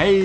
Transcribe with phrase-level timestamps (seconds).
[0.00, 0.16] Hey,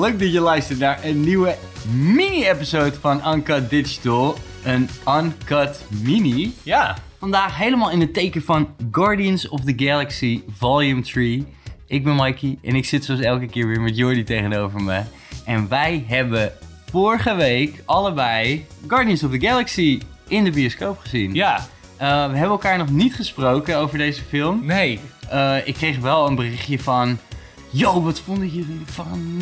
[0.00, 1.56] leuk dat je luistert naar een nieuwe
[1.92, 4.36] mini-episode van Uncut Digital.
[4.64, 6.54] Een Uncut Mini.
[6.62, 6.96] Ja.
[7.18, 11.46] Vandaag helemaal in het teken van Guardians of the Galaxy Volume 3.
[11.86, 15.02] Ik ben Mikey en ik zit zoals elke keer weer met Jordi tegenover me.
[15.44, 16.52] En wij hebben
[16.90, 21.34] vorige week allebei Guardians of the Galaxy in de bioscoop gezien.
[21.34, 21.56] Ja.
[21.56, 21.60] Uh,
[22.00, 24.66] we hebben elkaar nog niet gesproken over deze film.
[24.66, 25.00] Nee.
[25.32, 27.18] Uh, ik kreeg wel een berichtje van...
[27.72, 29.38] Yo, wat vonden jullie ervan?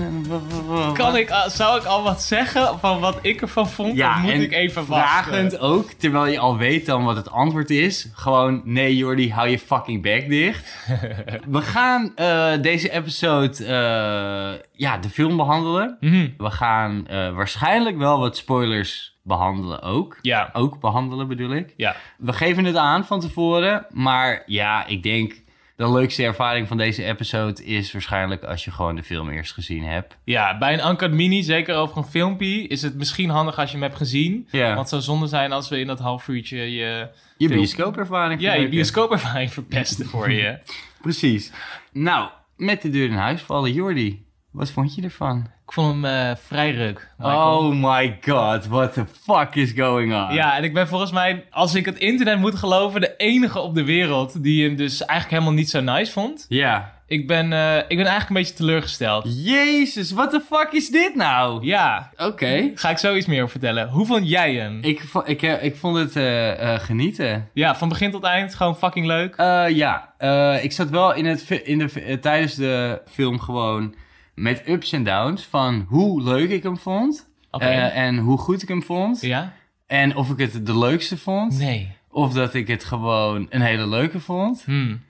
[0.95, 3.96] Kan ik, zou ik al wat zeggen van wat ik ervan vond?
[3.96, 5.68] Ja, of moet en ik even vragend wachten?
[5.68, 8.10] ook, terwijl je al weet dan wat het antwoord is.
[8.14, 10.77] Gewoon, nee Jordi, hou je fucking bek dicht.
[11.48, 15.96] We gaan uh, deze episode, uh, ja, de film behandelen.
[16.01, 16.34] Mm -hmm.
[16.38, 20.18] We gaan uh, waarschijnlijk wel wat spoilers behandelen ook.
[20.23, 20.51] Ja.
[20.52, 21.74] Ook behandelen bedoel ik.
[21.76, 21.96] Ja.
[22.18, 25.46] We geven het aan van tevoren, maar ja, ik denk...
[25.79, 29.84] De leukste ervaring van deze episode is waarschijnlijk als je gewoon de film eerst gezien
[29.84, 30.16] hebt.
[30.24, 33.76] Ja, bij een Uncut Mini, zeker over een filmpje, is het misschien handig als je
[33.76, 34.49] hem hebt gezien.
[34.51, 34.66] Ja.
[34.66, 37.09] Want het zou zonde zijn als we in dat half uurtje je...
[37.37, 40.59] Je bioscoopervaring Ja, je bioscoopervaring verpesten voor je.
[41.01, 41.52] Precies.
[41.93, 43.73] Nou, met de deur in huis vallen.
[43.73, 45.51] Jordi, wat vond je ervan?
[45.69, 47.09] Ik vond hem uh, vrij ruk.
[47.19, 47.59] Michael.
[47.59, 50.35] Oh my god, what the fuck is going on?
[50.35, 53.74] Ja, en ik ben volgens mij, als ik het internet moet geloven, de enige op
[53.74, 56.46] de wereld die hem dus eigenlijk helemaal niet zo nice vond.
[56.49, 56.95] Ja.
[57.07, 59.45] Ik ben, uh, ik ben eigenlijk een beetje teleurgesteld.
[59.45, 61.65] Jezus, what the fuck is dit nou?
[61.66, 62.11] Ja.
[62.13, 62.24] Oké.
[62.24, 62.73] Okay.
[62.74, 63.89] Ga ik zo iets meer over vertellen.
[63.89, 64.78] Hoe vond jij hem?
[64.83, 67.49] Ik, ik, ik, ik vond het uh, genieten.
[67.53, 69.37] Ja, van begin tot eind gewoon fucking leuk.
[69.75, 70.12] ja,
[70.61, 73.94] ik zat wel in het, in de, tijdens de film gewoon
[74.38, 77.28] met ups en downs van hoe leuk ik hem vond.
[77.50, 77.76] Okay.
[77.76, 79.20] Uh, en hoe goed ik hem vond.
[79.20, 79.53] Ja?
[79.86, 81.58] En of ik het de leukste vond.
[81.58, 81.97] Nee.
[82.10, 84.62] Of dat ik het gewoon een hele leuke vond.
[84.64, 85.00] Hmm.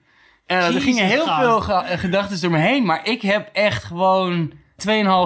[0.46, 1.38] Uh, er gingen heel God.
[1.38, 2.84] veel ge gedachten door me heen.
[2.84, 4.52] Maar ik heb echt gewoon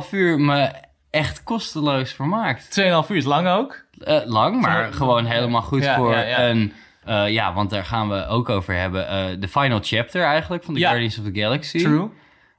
[0.05, 0.71] 2,5 uur me
[1.11, 2.81] echt kosteloos vermaakt.
[2.81, 3.85] 2,5 uur is lang ook.
[3.99, 6.49] Uh, lang, maar Zo, gewoon helemaal goed ja, voor ja, ja.
[6.49, 6.73] een...
[7.33, 9.41] Ja, want daar gaan we ook over hebben.
[9.41, 11.79] De final chapter eigenlijk van The Guardians of the Galaxy.
[11.79, 12.11] True.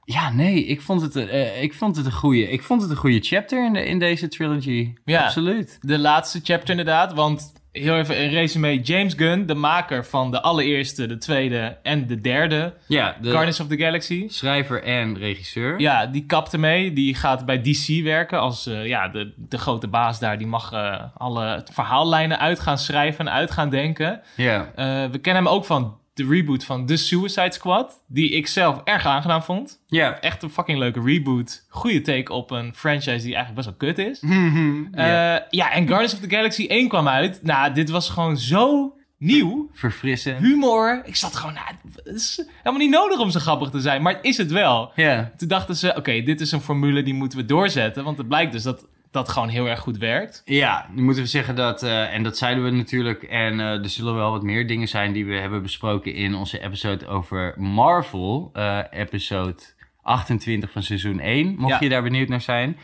[0.04, 2.96] Ja, nee, ik vond het, uh, ik vond het een goede, ik vond het een
[2.96, 4.94] goede chapter in, de, in deze trilogy.
[5.04, 5.78] Ja, absoluut.
[5.80, 8.80] De laatste chapter inderdaad, want heel even een resume.
[8.80, 13.60] James Gunn, de maker van de allereerste, de tweede en de derde ja, de Guardians
[13.60, 14.24] of the Galaxy.
[14.28, 15.80] Schrijver en regisseur.
[15.80, 16.92] Ja, die kapte mee.
[16.92, 20.38] Die gaat bij DC werken als uh, ja, de, de grote baas daar.
[20.38, 24.20] Die mag uh, alle verhaallijnen uit gaan schrijven en uit gaan denken.
[24.36, 24.60] Ja.
[24.60, 28.02] Uh, we kennen hem ook van de reboot van The Suicide Squad.
[28.06, 29.80] Die ik zelf erg aangenaam vond.
[29.86, 30.20] Ja.
[30.20, 31.66] Echt een fucking leuke reboot.
[31.68, 34.20] Goede take op een franchise die eigenlijk best wel kut is.
[34.20, 35.34] Mm yeah.
[35.34, 37.42] uh, ja, en Guardians of the Galaxy 1 kwam uit.
[37.42, 39.68] Nou, dit was gewoon zo nieuw.
[39.72, 40.38] Verfrissend.
[40.38, 41.02] Humor.
[41.04, 41.66] Ik zat gewoon, nou,
[42.04, 44.02] het is helemaal niet nodig om zo grappig te zijn.
[44.02, 44.92] Maar het is het wel.
[44.94, 45.04] Ja.
[45.04, 45.26] Yeah.
[45.36, 48.04] Toen dachten ze, oké, okay, dit is een formule die moeten we doorzetten.
[48.04, 50.42] Want het blijkt dus dat dat gewoon heel erg goed werkt.
[50.44, 53.88] Ja, nu moeten we zeggen dat, uh, en dat zeiden we natuurlijk, en uh, er
[53.88, 58.50] zullen wel wat meer dingen zijn die we hebben besproken in onze episode over Marvel,
[58.54, 59.54] uh, episode
[60.02, 61.78] 28 van seizoen 1, mocht Ja.
[61.80, 62.76] je daar benieuwd naar zijn.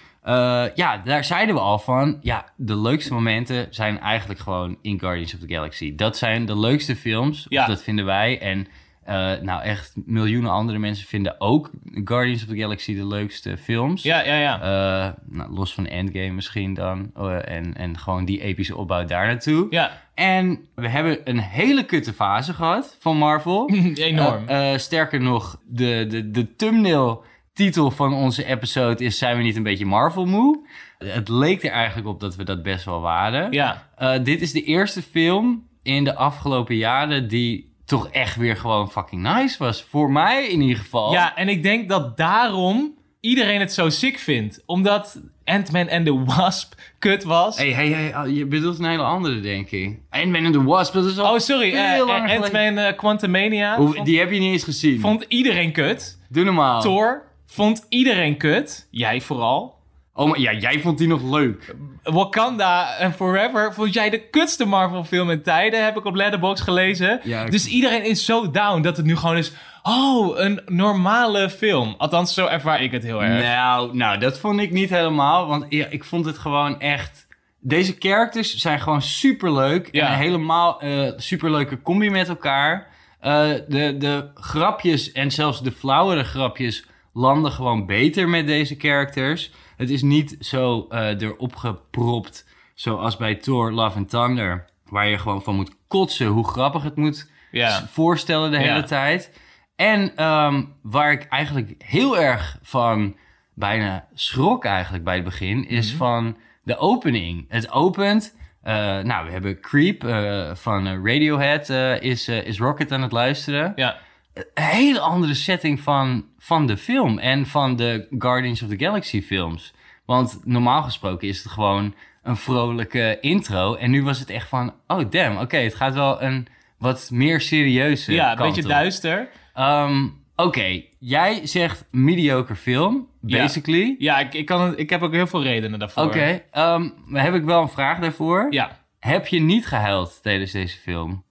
[0.74, 5.34] ja, daar zeiden we al van, ja, de leukste momenten zijn eigenlijk gewoon in Guardians
[5.34, 5.94] of the Galaxy.
[5.94, 7.66] Dat zijn de leukste films, Ja.
[7.66, 8.66] dat vinden wij, en
[9.10, 11.70] uh, nou, echt miljoenen andere mensen vinden ook
[12.04, 14.02] Guardians of the Galaxy de leukste films.
[14.02, 14.56] Ja, ja, ja.
[14.56, 17.10] Uh, nou, los van Endgame misschien dan.
[17.18, 19.66] Uh, en, en gewoon die epische opbouw daar naartoe.
[19.70, 19.90] Ja.
[20.14, 23.70] En we hebben een hele kutte fase gehad van Marvel.
[23.94, 24.44] Enorm.
[24.48, 29.18] Uh, sterker nog, de, de, de thumbnail titel van onze episode is...
[29.18, 30.68] Zijn we niet een beetje Marvel moe?
[30.98, 33.52] Het leek er eigenlijk op dat we dat best wel waren.
[33.52, 33.88] Ja.
[34.22, 39.22] dit is de eerste film in de afgelopen jaren die toch echt weer gewoon fucking
[39.22, 39.82] nice was.
[39.82, 41.12] Voor mij in ieder geval.
[41.12, 44.62] Ja, en ik denk dat daarom iedereen het zo sick vindt.
[44.66, 47.56] Omdat Ant-Man en the Wasp kut was.
[47.56, 49.98] Hey, hey, hey, je bedoelt een hele andere, denk ik.
[50.10, 51.72] Ant-Man and the Wasp, dat is al oh, sorry.
[51.72, 53.76] Uh, Ant-Man uh, Quantumania.
[53.76, 55.00] Hoe, vond, die heb je niet eens gezien.
[55.00, 56.18] Vond iedereen kut.
[56.28, 56.80] Doe normaal.
[56.80, 58.88] Thor vond iedereen kut.
[58.90, 59.78] Jij vooral.
[60.20, 61.74] Oh, maar ja, jij vond die nog leuk.
[62.02, 66.62] Wakanda en Forever vond jij de kutste Marvel film in tijden, heb ik op Letterboxd
[66.62, 67.20] gelezen.
[67.22, 67.50] Ja, ik...
[67.50, 69.52] Dus iedereen is zo down dat het nu gewoon is,
[69.82, 71.94] oh, een normale film.
[71.98, 73.42] Althans, zo ervaar ik het heel erg.
[73.44, 77.26] Nou, nou dat vond ik niet helemaal, want ja, ik vond het gewoon echt...
[77.60, 80.08] Deze characters zijn gewoon superleuk Ja.
[80.08, 82.86] en helemaal uh, superleuke combi met elkaar.
[83.22, 89.50] Uh, de, de grapjes en zelfs de flauwere grapjes landen gewoon beter met deze characters.
[89.80, 94.64] Het is niet zo uh, erop gepropt zoals bij Thor Love and Thunder.
[94.86, 97.86] Waar je gewoon van moet kotsen hoe grappig het moet Ja.
[97.86, 98.82] voorstellen de hele Ja.
[98.82, 99.38] tijd.
[99.76, 103.16] En um, waar ik eigenlijk heel erg van
[103.54, 105.96] bijna schrok eigenlijk bij het begin, is Mhm.
[105.96, 107.44] van de opening.
[107.48, 108.38] Het opent.
[108.62, 113.02] eh, nou, we hebben Creep eh, van eh, Radiohead eh, is, eh, is Rocket aan
[113.02, 113.72] het luisteren.
[113.76, 113.96] Ja.
[114.34, 119.22] Een hele andere setting van, van de film en van de Guardians of the Galaxy
[119.22, 119.72] films.
[120.04, 123.74] Want normaal gesproken is het gewoon een vrolijke intro.
[123.74, 126.46] En nu was het echt van, oh damn, oké, het gaat wel een
[126.78, 128.68] wat meer serieuze Ja, een beetje op.
[128.68, 129.28] duister.
[129.54, 130.06] Ehm,
[130.36, 133.94] Oké, jij zegt mediocre film, basically.
[133.98, 136.02] Ja, ik, ik, kan, ik heb ook heel veel redenen daarvoor.
[136.04, 138.46] Oké, ehm, maar heb ik wel een vraag daarvoor.
[138.50, 141.24] Ja, Heb je niet gehuild tijdens deze film?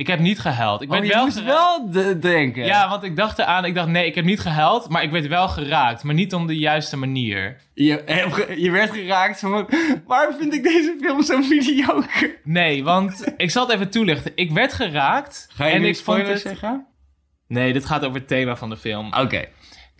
[0.00, 0.80] Ik heb niet gehuild.
[0.82, 2.64] Ik Oh, werd je wel moest wel denken.
[2.64, 5.26] Ja, want ik dacht eraan, ik dacht nee, ik heb niet gehuild, maar ik werd
[5.26, 7.56] wel geraakt, maar niet op de juiste manier.
[7.74, 9.68] Je, ge- je werd geraakt van,
[10.06, 12.38] waarom vind ik deze film zo mediocre?
[12.44, 14.32] Nee, want ik zal het even toelichten.
[14.34, 16.40] Ik werd geraakt Ga je en ik vond het.
[16.40, 16.86] zeggen?
[17.48, 19.12] Nee, dit gaat over het thema van de film.
[19.14, 19.44] Oké.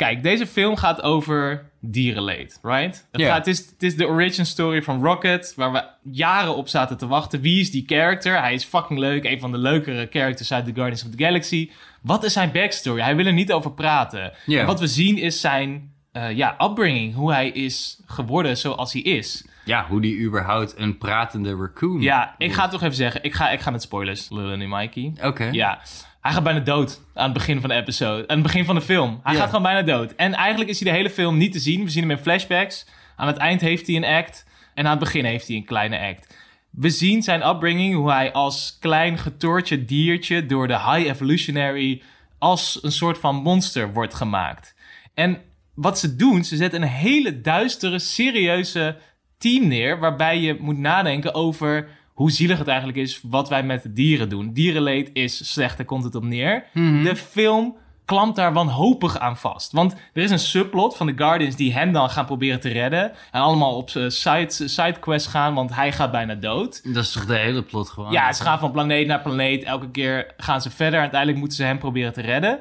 [0.00, 3.08] Kijk, deze film gaat over dierenleed, right?
[3.12, 6.68] Het, gaat, het, is, het is de origin story van Rocket, waar we jaren op
[6.68, 7.40] zaten te wachten.
[7.40, 8.40] Wie is die character?
[8.40, 11.70] Hij is fucking leuk, een van de leukere characters uit The Guardians of the Galaxy.
[12.02, 13.00] Wat is zijn backstory?
[13.00, 14.32] Hij wil er niet over praten.
[14.66, 19.44] Wat we zien is zijn eh, ja, upbringing, hoe hij is geworden zoals hij is.
[19.64, 23.24] Ja, hoe die überhaupt een pratende raccoon Ja, ik ga het toch even zeggen.
[23.24, 25.12] Ik ga, ik ga met spoilers lullen nu, Mikey.
[25.22, 25.44] Oké.
[25.44, 25.80] Ja,
[26.20, 28.28] hij gaat bijna dood aan het begin van de episode.
[28.28, 29.20] Aan het begin van de film.
[29.22, 30.14] Hij gaat gewoon bijna dood.
[30.14, 31.84] En eigenlijk is hij de hele film niet te zien.
[31.84, 32.86] We zien hem in flashbacks.
[33.16, 34.46] Aan het eind heeft hij een act.
[34.74, 36.36] En aan het begin heeft hij een kleine act.
[36.70, 42.02] We zien zijn upbringing, hoe hij als klein getortje diertje door de High Evolutionary
[42.38, 44.74] als een soort van monster wordt gemaakt.
[45.14, 45.42] En
[45.74, 48.96] wat ze doen, ze zetten een hele duistere, serieuze
[49.38, 51.88] team neer, waarbij je moet nadenken over
[52.20, 54.52] hoe zielig het eigenlijk is wat wij met dieren doen.
[54.52, 56.64] Dierenleed is slecht, daar komt het op neer.
[56.72, 57.02] Mhm.
[57.02, 59.72] De film klampt daar wanhopig aan vast.
[59.72, 63.12] Want er is een subplot van de Guardians die hen dan gaan proberen te redden.
[63.30, 66.94] En allemaal op eh, side, sidequests gaan, want hij gaat bijna dood.
[66.94, 68.12] Dat is toch de hele plot gewoon?
[68.12, 69.64] Ja, ze gaan van planeet naar planeet.
[69.64, 71.00] Elke keer gaan ze verder.
[71.00, 72.58] Uiteindelijk moeten ze hem proberen te redden.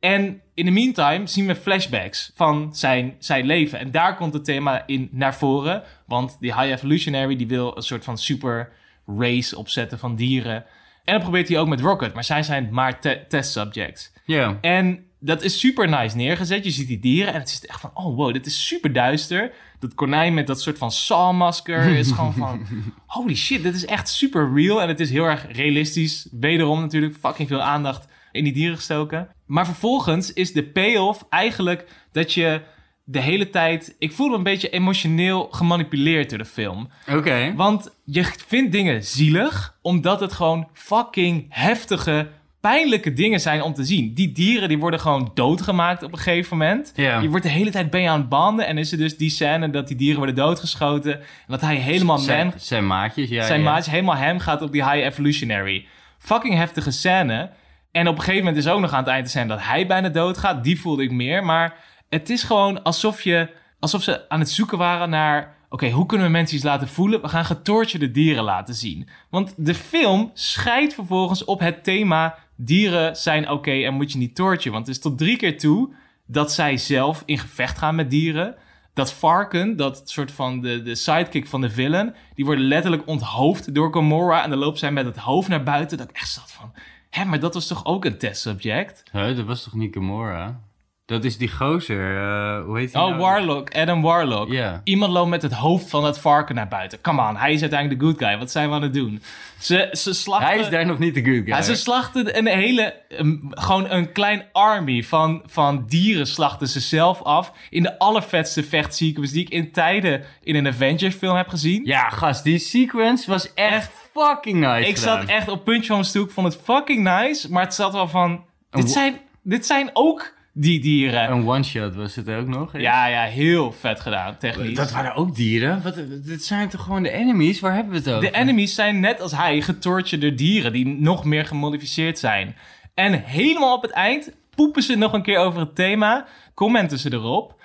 [0.00, 3.78] En in de meantime zien we flashbacks van zijn, zijn leven.
[3.78, 5.82] En daar komt het thema in naar voren.
[6.06, 8.72] Want die High Evolutionary die wil een soort van super
[9.06, 10.64] race opzetten van dieren.
[11.04, 12.14] En dat probeert hij ook met Rocket.
[12.14, 14.12] Maar zij zijn maar te- test subjects.
[14.24, 14.58] Ja.
[14.60, 16.64] En dat is super nice neergezet.
[16.64, 17.90] Je ziet die dieren en het is echt van...
[17.94, 19.52] Oh wow, dit is super duister.
[19.78, 22.66] Dat konijn met dat soort van Saw-masker is gewoon van...
[23.06, 24.82] Holy shit, dit is echt super real.
[24.82, 26.28] En het is heel erg realistisch.
[26.30, 29.28] Wederom natuurlijk fucking veel aandacht in die dieren gestoken.
[29.46, 32.60] Maar vervolgens is de payoff eigenlijk dat je
[33.04, 33.96] de hele tijd...
[33.98, 36.88] Ik voel me een beetje emotioneel gemanipuleerd door de film.
[37.10, 37.52] Oké.
[37.56, 42.28] Want je vindt dingen zielig, omdat het gewoon fucking heftige,
[42.60, 44.14] pijnlijke dingen zijn om te zien.
[44.14, 46.92] Die dieren die worden gewoon doodgemaakt op een gegeven moment.
[46.96, 47.20] Ja.
[47.20, 49.30] Je wordt de hele tijd ben je aan het banden en is er dus die
[49.30, 51.18] scène dat die dieren worden doodgeschoten.
[51.20, 53.46] En dat hij helemaal zijn, man, zijn maatjes, ja.
[53.46, 53.70] zijn ja.
[53.70, 55.86] maatje helemaal hem gaat op die high evolutionary.
[56.18, 57.50] Fucking heftige scène.
[57.92, 59.86] En op een gegeven moment is ook nog aan het eind de scène dat hij
[59.86, 60.64] bijna doodgaat.
[60.64, 61.44] Die voelde ik meer.
[61.44, 61.74] Maar
[62.12, 63.48] het is gewoon alsof, je,
[63.80, 65.56] alsof ze aan het zoeken waren naar...
[65.68, 67.20] Oké, hoe kunnen we mensen iets laten voelen?
[67.20, 69.08] We gaan getortureerde dieren laten zien.
[69.30, 72.38] Want de film scheidt vervolgens op het thema...
[72.56, 74.72] dieren zijn oké en moet je niet torturen.
[74.72, 75.94] Want het is tot drie keer toe
[76.26, 78.54] dat zij zelf in gevecht gaan met dieren...
[78.94, 83.74] Dat Farken, dat soort van de, de sidekick van de villain, die wordt letterlijk onthoofd
[83.74, 84.42] door Gamora.
[84.42, 85.98] En dan loopt zij met het hoofd naar buiten.
[85.98, 86.72] Dat ik echt zat van,
[87.10, 89.02] hè, maar dat was toch ook een testsubject?
[89.12, 90.60] Huh, dat was toch niet Gamora?
[91.04, 93.20] Dat is die gozer, eh, hoe heet hij Oh, nou?
[93.20, 94.52] Warlock, Adam Warlock.
[94.84, 97.00] Iemand loopt met het hoofd van het varken naar buiten.
[97.00, 98.38] Come on, hij is uiteindelijk de good guy.
[98.38, 99.22] Wat zijn we aan het doen?
[99.58, 100.48] Ze, ze slachten...
[100.48, 101.46] Hij is daar nog niet de good guy.
[101.46, 106.80] Ja, ze slachten een hele, um, gewoon een klein army van, van dieren slachten ze
[106.80, 107.52] zelf af.
[107.70, 111.84] In de allervetste vechtsequence die ik in tijden in een Avengers film heb gezien.
[111.84, 115.20] Ja, gast, die sequence was echt fucking nice ik gedaan.
[115.20, 116.24] zat echt op puntje van mijn stoel.
[116.24, 117.52] Ik vond het fucking nice.
[117.52, 121.30] Maar het zat wel van, dit zijn, dit zijn ook die dieren.
[121.30, 122.82] Een one-shot was het ook nog eens?
[122.82, 124.76] Ja, ja, heel vet gedaan, technisch.
[124.76, 125.82] Dat waren ook dieren?
[125.82, 125.94] Wat,
[126.24, 127.60] dit zijn toch gewoon de enemies?
[127.60, 128.30] Waar hebben we het over?
[128.30, 132.56] De enemies zijn net als hij getortureerde dieren die nog meer gemodificeerd zijn.
[132.94, 137.12] En helemaal op het eind poepen ze nog een keer over het thema, commenten ze
[137.12, 137.60] erop.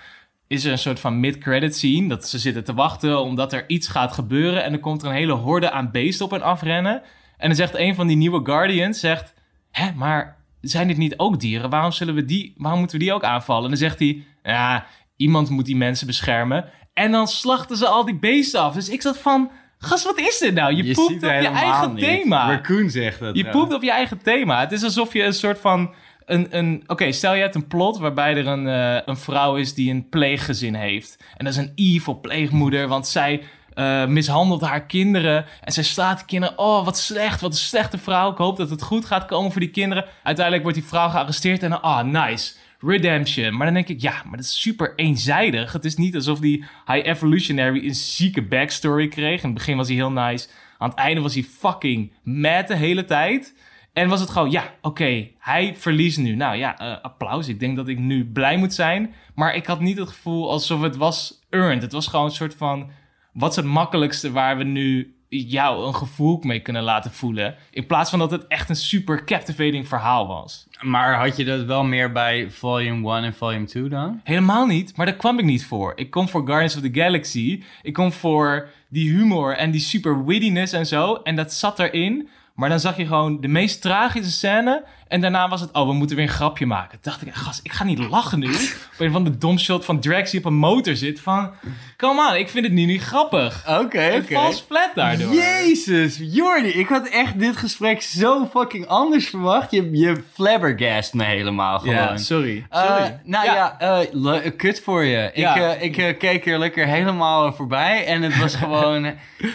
[0.47, 3.87] Is er een soort van mid-credit scene dat ze zitten te wachten omdat er iets
[3.87, 7.01] gaat gebeuren en dan komt er een hele horde aan beesten op hen afrennen.
[7.37, 9.33] En dan zegt een van die nieuwe Guardians, zegt,
[9.71, 10.36] hè, maar
[10.69, 11.69] zijn dit niet ook dieren?
[11.69, 13.63] Waarom, zullen we die, waarom moeten we die ook aanvallen?
[13.63, 16.65] En dan zegt hij, ja, iemand moet die mensen beschermen.
[16.93, 18.73] En dan slachten ze al die beesten af.
[18.73, 20.75] Dus ik zat van, gast, wat is dit nou?
[20.75, 22.03] Je, poept op je eigen niet.
[22.03, 22.49] thema.
[22.49, 23.37] Raccoon zegt dat.
[23.37, 23.51] Je ja.
[23.51, 24.59] poept op je eigen thema.
[24.59, 25.93] Het is alsof je een soort van
[26.25, 29.73] een, een oké, stel je hebt een plot waarbij er een, eh, een vrouw is
[29.73, 31.23] die een pleeggezin heeft.
[31.37, 33.43] En dat is een evil pleegmoeder, want zij
[33.77, 35.45] eh, mishandelt haar kinderen.
[35.61, 36.57] En zij slaat de kinderen.
[36.57, 38.31] Oh, wat slecht, wat een slechte vrouw.
[38.31, 40.05] Ik hoop dat het goed gaat komen voor die kinderen.
[40.23, 42.53] Uiteindelijk wordt die vrouw gearresteerd en ah, nice.
[42.79, 43.55] Redemption.
[43.57, 45.73] Maar dan denk ik, ja, maar dat is super eenzijdig.
[45.73, 49.41] Het is niet alsof die High Evolutionary een zieke backstory kreeg.
[49.41, 50.47] In het begin was hij heel nice.
[50.77, 53.55] Aan het einde was hij fucking mad de hele tijd.
[53.93, 56.35] En was het gewoon, ja, oké, hij verliest nu.
[56.35, 57.47] Nou ja, eh, applaus.
[57.47, 59.13] Ik denk dat ik nu blij moet zijn.
[59.35, 61.81] Maar ik had niet het gevoel alsof het was earned.
[61.81, 62.89] Het was gewoon een soort van,
[63.37, 67.55] wat is het makkelijkste waar we nu jou een gevoel mee kunnen laten voelen.
[67.71, 70.67] In plaats van dat het echt een super captivating verhaal was.
[70.81, 74.21] Maar had je dat wel meer bij Volume 1 en Volume 2 dan?
[74.23, 75.93] Helemaal niet, maar daar kwam ik niet voor.
[75.95, 77.63] Ik kom voor Guardians of the Galaxy.
[77.81, 81.15] Ik kom voor die humor en die super wittiness en zo.
[81.15, 82.29] En dat zat erin.
[82.57, 84.83] Maar dan zag je gewoon de meest tragische scène.
[85.07, 86.89] En daarna was het, oh, we moeten weer een grapje maken.
[86.89, 88.53] Toen dacht ik, gast, ik ga niet lachen nu.
[89.11, 91.19] van de domshot van Drax die op een motor zit.
[91.19, 91.51] Van,
[91.97, 93.63] come on, ik vind het nu niet grappig.
[93.67, 93.99] Oké, oké.
[93.99, 95.33] Het valt flat daardoor.
[95.33, 99.71] Jezus, Jordi, ik had echt dit gesprek zo fucking anders verwacht.
[99.71, 101.95] Je, je flabbergast me helemaal gewoon.
[101.95, 102.65] Ja, sorry.
[102.69, 103.19] Eh, sorry.
[103.23, 105.31] nou ja, eh, le- kut voor je.
[105.33, 105.55] Ja.
[105.55, 109.05] Ik, eh, ik eh, keek er lekker helemaal voorbij en het was gewoon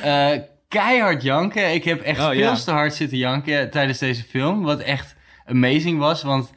[0.02, 0.30] eh,
[0.72, 1.74] keihard janken.
[1.74, 2.54] Ik heb echt Oh, veel ja.
[2.54, 6.22] te hard zitten janken tijdens deze film, wat echt amazing was.
[6.22, 6.52] Want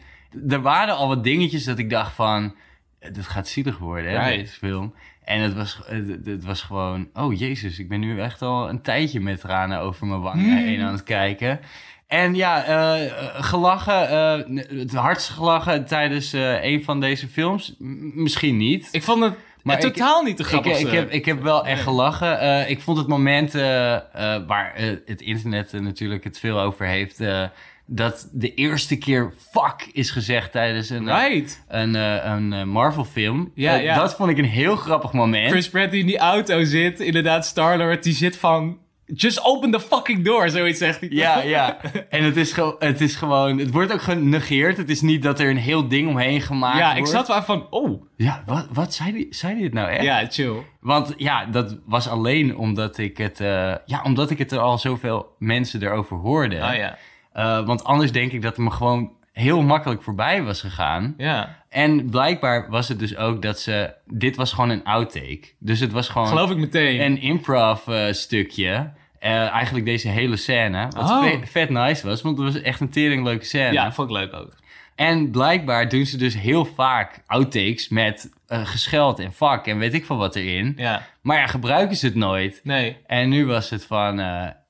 [0.50, 2.56] er waren al wat dingetjes dat ik dacht van,
[3.00, 4.36] dit gaat zielig worden, hè, Right.
[4.46, 4.94] deze film.
[5.24, 8.82] En het was, het, het was gewoon, oh jezus, ik ben nu echt al een
[8.82, 10.58] tijdje met tranen over mijn wangen Hmm.
[10.66, 11.60] heen aan het kijken.
[12.08, 13.12] En ja, eh,
[13.44, 17.76] gelachen, eh, het hardst gelachen tijdens eh, een van deze films.
[17.80, 18.88] M- misschien niet.
[18.92, 19.34] Ik vond het
[19.66, 20.86] Maar eh, ik- totaal niet de Ik, grappigste.
[20.88, 22.40] ik, heb, ik heb wel echt gelachen.
[22.40, 24.02] Eh, ik vond het moment eh, eh,
[24.48, 27.20] waar eh, het internet eh, natuurlijk het veel over heeft...
[27.20, 27.44] eh,
[27.88, 31.64] dat de eerste keer fuck is gezegd tijdens een, eh, Right.
[31.68, 33.52] een, eh, een eh, Marvel-film.
[33.56, 33.96] Ja, Eh, ja.
[33.96, 35.52] Dat vond ik een heel grappig moment.
[35.52, 38.78] Chris Pratt die in die auto zit, inderdaad, Star-Lord, die zit van...
[39.14, 41.10] Just open the fucking door, zoiets zegt hij.
[41.12, 41.78] Ja, ja.
[42.10, 43.58] En het is, gewoon, het is gewoon...
[43.58, 44.78] Het wordt ook genegeerd.
[44.78, 47.00] Het is niet dat er een heel ding omheen gemaakt Ja, wordt.
[47.00, 50.04] ik zat wel van, oh, Ja, wat, wat zei die, zei die het nou echt?
[50.04, 50.56] ja, chill.
[50.80, 53.40] Want ja, dat was alleen omdat ik het...
[53.40, 56.62] eh, ja, omdat ik het er al zoveel mensen erover hoorde.
[56.62, 56.98] Ah ja,
[57.34, 59.12] Eh, want anders denk ik dat het me gewoon
[59.44, 61.14] heel makkelijk voorbij was gegaan.
[61.18, 61.64] ja.
[61.70, 63.94] En blijkbaar was het dus ook dat ze...
[64.06, 65.42] Dit was gewoon een outtake.
[65.60, 67.02] Dus het was gewoon Geloof ik meteen.
[67.02, 68.92] een improv eh, stukje.
[69.20, 70.88] Eh, eigenlijk deze hele scène.
[70.90, 71.24] Wat Oh.
[71.24, 73.72] ve- vet nice was, want het was echt een teringleuke scène.
[73.74, 74.54] Ja, vond ik leuk ook.
[74.96, 79.94] En blijkbaar doen ze dus heel vaak outtakes met eh, gescheld en fuck en weet
[79.94, 80.74] ik veel wat erin.
[80.78, 82.60] Ja, Maar ja, gebruiken ze het nooit.
[82.64, 82.98] nee.
[83.08, 84.20] En nu was het van,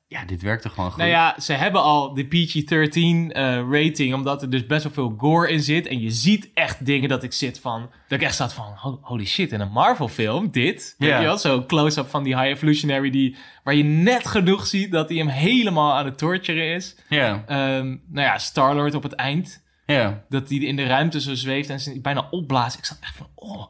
[0.07, 0.99] ja, dit werkt toch gewoon goed.
[0.99, 5.13] Nou ja, ze hebben al de PG-13 eh, rating, omdat er dus best wel veel
[5.17, 5.87] gore in zit.
[5.87, 7.81] En je ziet echt dingen dat ik zit van...
[8.07, 10.95] Dat ik echt zat van, ho- holy shit, in een Marvel-film, dit.
[10.97, 11.19] Weet Ja.
[11.19, 11.37] je wel?
[11.37, 15.27] Zo'n close-up van die High Evolutionary, die, waar je net genoeg ziet dat hij hem
[15.27, 16.95] helemaal aan het torturen is.
[17.09, 19.63] Ja, Ehm, nou ja, Star-Lord op het eind.
[19.85, 20.23] ja.
[20.29, 22.77] Dat hij in de ruimte zo zweeft en ze bijna opblaast.
[22.77, 23.65] Ik zat echt van, oh,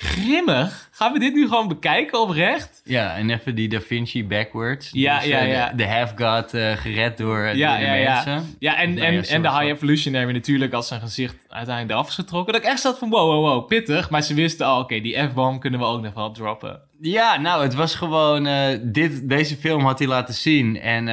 [0.00, 0.88] grimmig.
[0.90, 2.80] Gaan we dit nu gewoon bekijken oprecht?
[2.84, 4.88] Ja, en even die Da Vinci backwards.
[4.92, 5.68] Ja, Dus, ja, eh, ja.
[5.70, 8.12] De, de half-god eh, gered door, Ja, de ja, ja.
[8.14, 8.56] mensen.
[8.58, 9.50] Ja, en, Nee, en, ja, en soort de.
[9.50, 12.52] High Evolutionary natuurlijk als zijn gezicht uiteindelijk eraf is getrokken.
[12.52, 14.10] Dat ik echt zat van wow, wow, wow, pittig.
[14.10, 16.80] Maar ze wisten al, oké, die F-bomb kunnen we ook nog wel droppen.
[17.00, 18.46] Ja, nou, het was gewoon...
[18.46, 20.80] eh, dit, deze film had hij laten zien.
[20.80, 21.06] En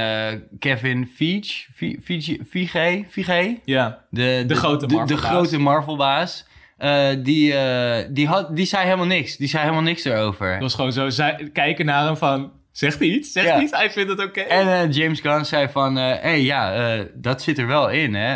[0.60, 5.25] Kevin Feige, Fe- Feige, Feige, Feige, Ja, de, de, grote de, de Marvelbaas.
[5.30, 6.46] grote Marvelbaas,
[6.77, 9.38] eh, die, eh, die, had, die zei helemaal niks.
[9.38, 10.51] Die zei helemaal niks erover.
[10.51, 11.08] het was gewoon zo
[11.53, 13.32] kijken naar hem van, zegt hij iets?
[13.32, 13.53] Zegt Ja.
[13.53, 13.72] hij iets?
[13.72, 14.39] Hij vindt het oké.
[14.41, 18.34] En eh, James Gunn zei van, hé hey, ja, dat zit er wel in, hè.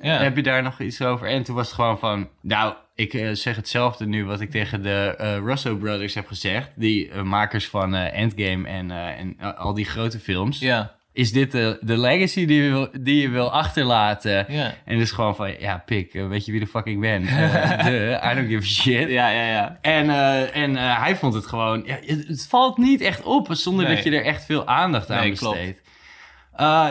[0.00, 0.22] Ja.
[0.22, 1.28] Heb je daar nog iets over?
[1.28, 5.10] En toen was het gewoon van, nou, ik zeg hetzelfde nu wat ik tegen de
[5.44, 6.70] Russo Brothers heb gezegd.
[6.74, 10.58] Die makers van Endgame en, en al die grote films.
[10.58, 14.46] Ja, Is dit de, de legacy die je, wil, die je wil achterlaten?
[14.48, 14.74] ja.
[14.84, 17.22] En dus gewoon van, ja, pik, eh, weet je wie de fuck ik ben?
[17.26, 19.08] Eh, de, I don't give a shit.
[19.10, 19.78] Ja, ja, ja.
[19.80, 21.82] En, eh, en hij vond het gewoon...
[21.86, 23.94] Ja, het, het valt niet echt op zonder Nee.
[23.94, 25.82] dat je er echt veel aandacht aan Nee, besteedt.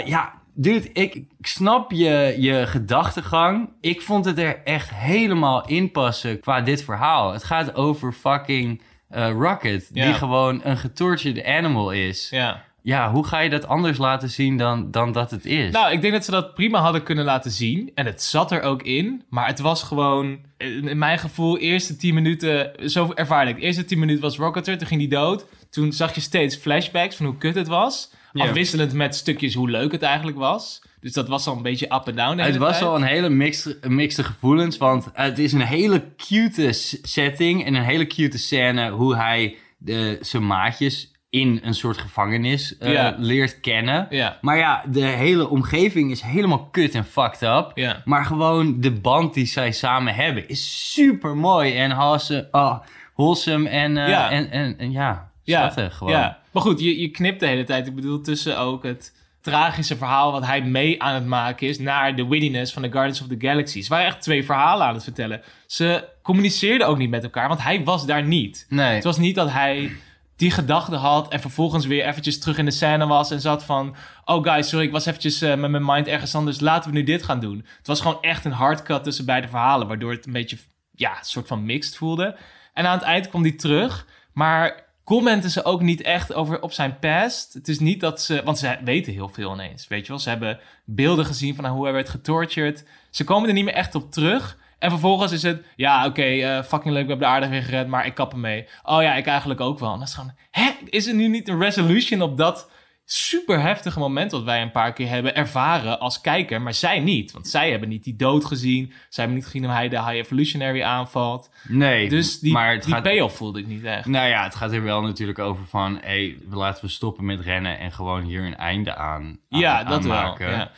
[0.06, 3.70] Ja, dude, ik, ik snap je, je gedachtegang.
[3.82, 7.34] Ik vond het er echt helemaal in passen qua dit verhaal.
[7.34, 10.06] Het gaat over fucking Rocket, Ja.
[10.06, 12.28] die gewoon een getortured animal is.
[12.30, 12.64] Ja.
[12.86, 13.12] Ja.
[13.12, 15.72] hoe ga je dat anders laten zien dan, dan dat het is?
[15.72, 17.92] Nou, ik denk dat ze dat prima hadden kunnen laten zien.
[17.96, 19.24] En het zat er ook in.
[19.30, 22.90] Maar het was gewoon, in mijn gevoel, eerste 10 minuten.
[22.90, 23.56] Zo ervaarde ik.
[23.56, 25.46] De eerste 10 minuten was Rocket er, toen ging hij dood.
[25.70, 28.12] Toen zag je steeds flashbacks van hoe kut het was.
[28.32, 28.44] Ja.
[28.44, 30.82] Afwisselend met stukjes hoe leuk het eigenlijk was.
[31.00, 32.38] Dus dat was al een beetje up en down.
[32.38, 32.90] Het was tijd.
[32.90, 36.70] al een hele mixed, mixte gevoelens, want het is een hele cute
[37.02, 42.78] setting en een hele cute scène hoe hij de, zijn maatjes in een soort gevangenis
[42.78, 43.16] eh, Ja.
[43.18, 44.08] leert kennen.
[44.10, 47.72] Ja, Maar ja, de hele omgeving is helemaal kut en fucked up.
[47.76, 48.02] ja.
[48.06, 52.80] Maar gewoon de band die zij samen hebben is super mooi en wholesome, oh,
[53.16, 54.30] wholesome en, eh, Ja.
[54.32, 56.14] en, en, en ja, schattig gewoon.
[56.14, 57.88] Ja, maar goed, je, je knipt de hele tijd.
[57.88, 61.80] Ik bedoel, tussen ook het tragische verhaal wat hij mee aan het maken is...
[61.80, 63.82] naar de wittiness van de Guardians of the Galaxy.
[63.82, 65.42] Ze waren echt twee verhalen aan het vertellen.
[65.68, 68.66] Ze communiceerden ook niet met elkaar, want hij was daar niet.
[68.70, 68.96] Nee.
[68.96, 69.92] Het was niet dat hij
[70.36, 73.96] die gedachte had en vervolgens weer eventjes terug in de scène was en zat van...
[74.26, 76.60] Oh guys, sorry, ik was eventjes eh, met mijn mind ergens anders.
[76.60, 77.66] Laten we nu dit gaan doen.
[77.78, 80.58] Het was gewoon echt een hardcut tussen beide verhalen, waardoor het een beetje,
[80.92, 82.38] ja, soort van mixed voelde.
[82.74, 86.72] En aan het eind kwam die terug, maar commenten ze ook niet echt over op
[86.72, 87.54] zijn past.
[87.54, 90.20] Het is niet dat ze, want ze weten heel veel ineens, weet je wel.
[90.20, 92.86] Ze hebben beelden gezien van hoe hij werd getortured.
[93.10, 94.58] Ze komen er niet meer echt op terug.
[94.80, 97.88] En vervolgens is het, ja, oké, eh, fucking leuk, we hebben de aarde weer gered,
[97.88, 98.68] maar ik kap hem mee.
[98.84, 99.94] Oh ja, ik eigenlijk ook wel.
[99.94, 102.70] En dat is gewoon, hè, is er nu niet een resolution op dat
[103.06, 107.32] super heftige moment wat wij een paar keer hebben ervaren als kijker, maar zij niet.
[107.32, 108.88] Want zij hebben niet die dood gezien.
[108.88, 111.50] Zij hebben niet gezien hoe hij de High Evolutionary aanvalt.
[111.68, 114.06] Nee, Dus die, maar het die gaat, payoff voelde ik niet echt.
[114.06, 116.00] Nou ja, het gaat er wel natuurlijk over van...
[116.02, 119.94] Hey, laten we stoppen met rennen en gewoon hier een einde aan, aan ja, dat
[119.94, 120.22] aan wel.
[120.22, 120.52] maken.
[120.52, 120.72] Ja.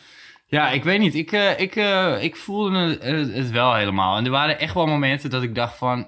[0.49, 1.15] Ja, ik weet niet.
[1.15, 4.17] Ik, eh, ik, eh, ik voelde het, het, wel helemaal.
[4.17, 6.07] En er waren echt wel momenten dat ik dacht van...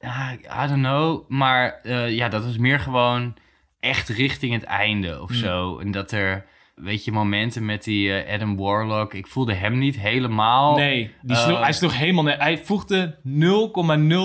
[0.00, 0.30] ah,
[0.64, 1.28] I don't know.
[1.28, 3.34] Maar eh, ja, dat was meer gewoon
[3.80, 5.38] echt richting het einde of Hmm.
[5.38, 5.78] zo.
[5.78, 9.14] En dat er, weet je, momenten met die eh, Adam Warlock...
[9.14, 10.76] Ik voelde hem niet helemaal...
[10.76, 13.16] Nee, die Eh, sloeg, hij sloeg helemaal Hij voegde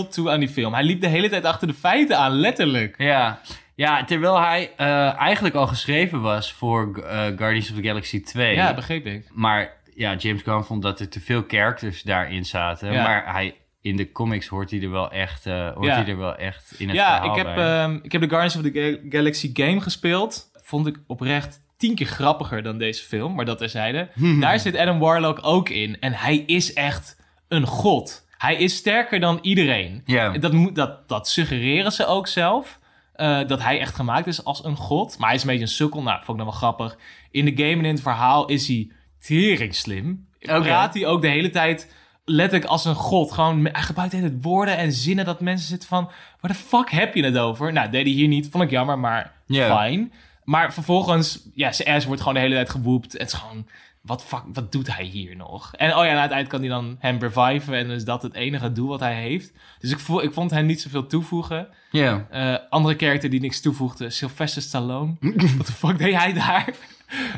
[0.06, 0.74] 0,0 toe aan die film.
[0.74, 2.96] Hij liep de hele tijd achter de feiten aan, letterlijk.
[2.98, 3.40] Ja,
[3.82, 8.56] ja terwijl hij eh, eigenlijk al geschreven was voor eh, Guardians of the Galaxy 2.
[8.56, 9.26] Ja, begreep ik.
[9.34, 12.92] Maar ja, James Gunn vond dat er te veel characters daarin zaten.
[12.94, 13.04] Ja.
[13.04, 15.94] Maar hij, in de comics hoort hij er wel echt, eh, hoort Ja.
[15.96, 17.82] hij er wel echt in het Ja, verhaal ik heb, bij.
[17.84, 20.50] ehm, ik heb de Guardians of the Ga- Galaxy game gespeeld.
[20.64, 24.10] Vond ik oprecht tien keer grappiger dan deze film, maar dat terzijde.
[24.40, 25.98] Daar zit Adam Warlock ook in.
[26.00, 28.26] En hij is echt een god.
[28.38, 30.02] Hij is sterker dan iedereen.
[30.06, 30.30] ja.
[30.38, 32.80] Dat, moet, dat, dat suggereren ze ook zelf.
[33.14, 35.18] Eh, dat hij echt gemaakt is als een god.
[35.18, 36.02] Maar hij is een beetje een sukkel.
[36.02, 36.98] Nou, vond ik dan wel grappig.
[37.32, 40.26] In de game en in het verhaal is hij tering slim.
[40.42, 40.62] Oké.
[40.62, 41.94] Praat hij ook de hele tijd
[42.26, 43.32] letterlijk als een god.
[43.32, 46.10] Gewoon, hij gebruikt tijd woorden en zinnen dat mensen zitten van...
[46.40, 47.74] Waar de fuck heb je het over?
[47.74, 48.50] Nou, deed hij hier niet.
[48.52, 49.86] Vond ik jammer, maar Ja.
[49.88, 50.10] fine.
[50.44, 53.12] Maar vervolgens, ja, zijn ass wordt gewoon de hele tijd gewoept.
[53.12, 53.68] Het is gewoon,
[54.02, 55.74] wat, fuck, wat doet hij hier nog?
[55.76, 57.74] En oh ja, na het eind kan hij dan hem reviven.
[57.74, 59.54] En is dat het enige doel wat hij heeft.
[59.80, 61.68] Dus ik, voel, ik vond hem niet zoveel toevoegen.
[61.92, 62.28] ja.
[62.30, 65.16] Eh, andere character die niks toevoegde, Sylvester Stallone.
[65.58, 66.70] Wat de fuck deed hij daar?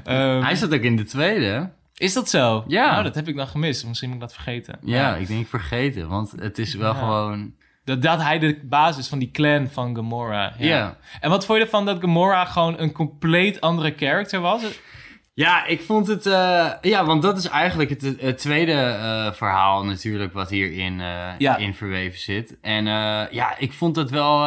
[0.03, 1.69] Ehm, Hij zat ook in de tweede.
[1.97, 2.63] Is dat zo?
[2.67, 2.91] Ja.
[2.91, 3.85] Nou, dat heb ik dan gemist.
[3.87, 4.79] Misschien moet ik dat vergeten.
[4.83, 6.07] Ja, ik denk vergeten.
[6.09, 6.99] Want het is wel Ja.
[6.99, 7.53] gewoon...
[7.85, 10.53] Dat, dat hij de basis van die clan van Gamora.
[10.57, 10.65] Ja.
[10.67, 10.97] Ja.
[11.19, 14.61] En wat vond je ervan dat Gamora gewoon een compleet andere character was?
[15.35, 16.25] Ja, ik vond het...
[16.25, 21.27] eh, ja, want dat is eigenlijk het, het tweede eh, verhaal natuurlijk wat hierin eh,
[21.37, 21.57] Ja.
[21.57, 22.57] in verweven zit.
[22.61, 22.85] En
[23.31, 24.45] ja, ik vond het wel...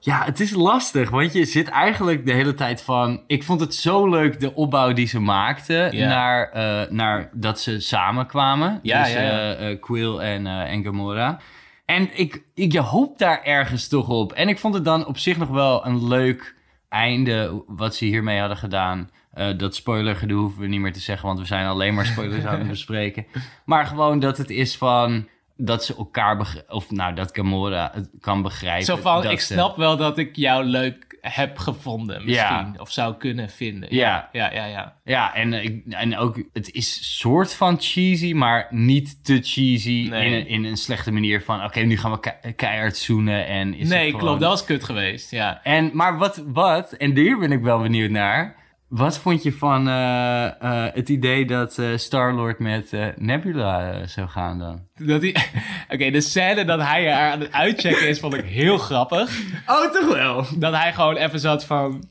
[0.00, 3.22] ja, het is lastig, want je zit eigenlijk de hele tijd van...
[3.26, 5.96] Ik vond het zo leuk, de opbouw die ze maakten...
[5.96, 6.08] Ja.
[6.08, 6.52] Naar,
[6.92, 8.80] naar dat ze samenkwamen.
[8.82, 11.38] Ja, dus ja, Quill en, en Gamora.
[11.84, 14.32] En ik, ik je hoopt daar ergens toch op.
[14.32, 16.56] En ik vond het dan op zich nog wel een leuk
[16.88, 19.10] einde wat ze hiermee hadden gedaan.
[19.32, 22.44] Eh, dat spoilergedoe hoeven we niet meer te zeggen, want we zijn alleen maar spoilers
[22.44, 23.26] aan het bespreken.
[23.64, 28.10] Maar gewoon dat het is van dat ze elkaar begrijpen, of nou dat Gamora het
[28.20, 28.84] kan begrijpen.
[28.84, 32.56] Zo van, ik snap wel dat ik jou leuk heb gevonden misschien.
[32.56, 32.74] Ja.
[32.78, 33.94] Of zou kunnen vinden.
[33.94, 34.28] Ja.
[34.32, 34.96] Ja, ja, ja.
[35.04, 40.26] Ja, en, ik- en ook, het is soort van cheesy, maar niet te cheesy Nee.
[40.26, 43.74] in, een, in een slechte manier van, oké, nu gaan we ke- keihard zoenen en
[43.74, 44.20] is nee, gewoon...
[44.20, 44.40] klopt.
[44.40, 45.30] Dat was kut geweest.
[45.30, 45.60] Ja.
[45.62, 48.56] En, maar wat, wat, en hier ben ik wel benieuwd naar.
[48.88, 54.58] Wat vond je van eh, eh, het idee dat eh, Star-Lord met Nebula zou gaan
[54.58, 54.86] dan?
[54.94, 55.36] Dat hij...
[55.92, 59.40] Oké, de scène dat hij haar aan het uitchecken is, vond ik heel grappig.
[59.66, 60.46] Oh, toch wel?
[60.56, 62.08] Dat hij gewoon even zat van...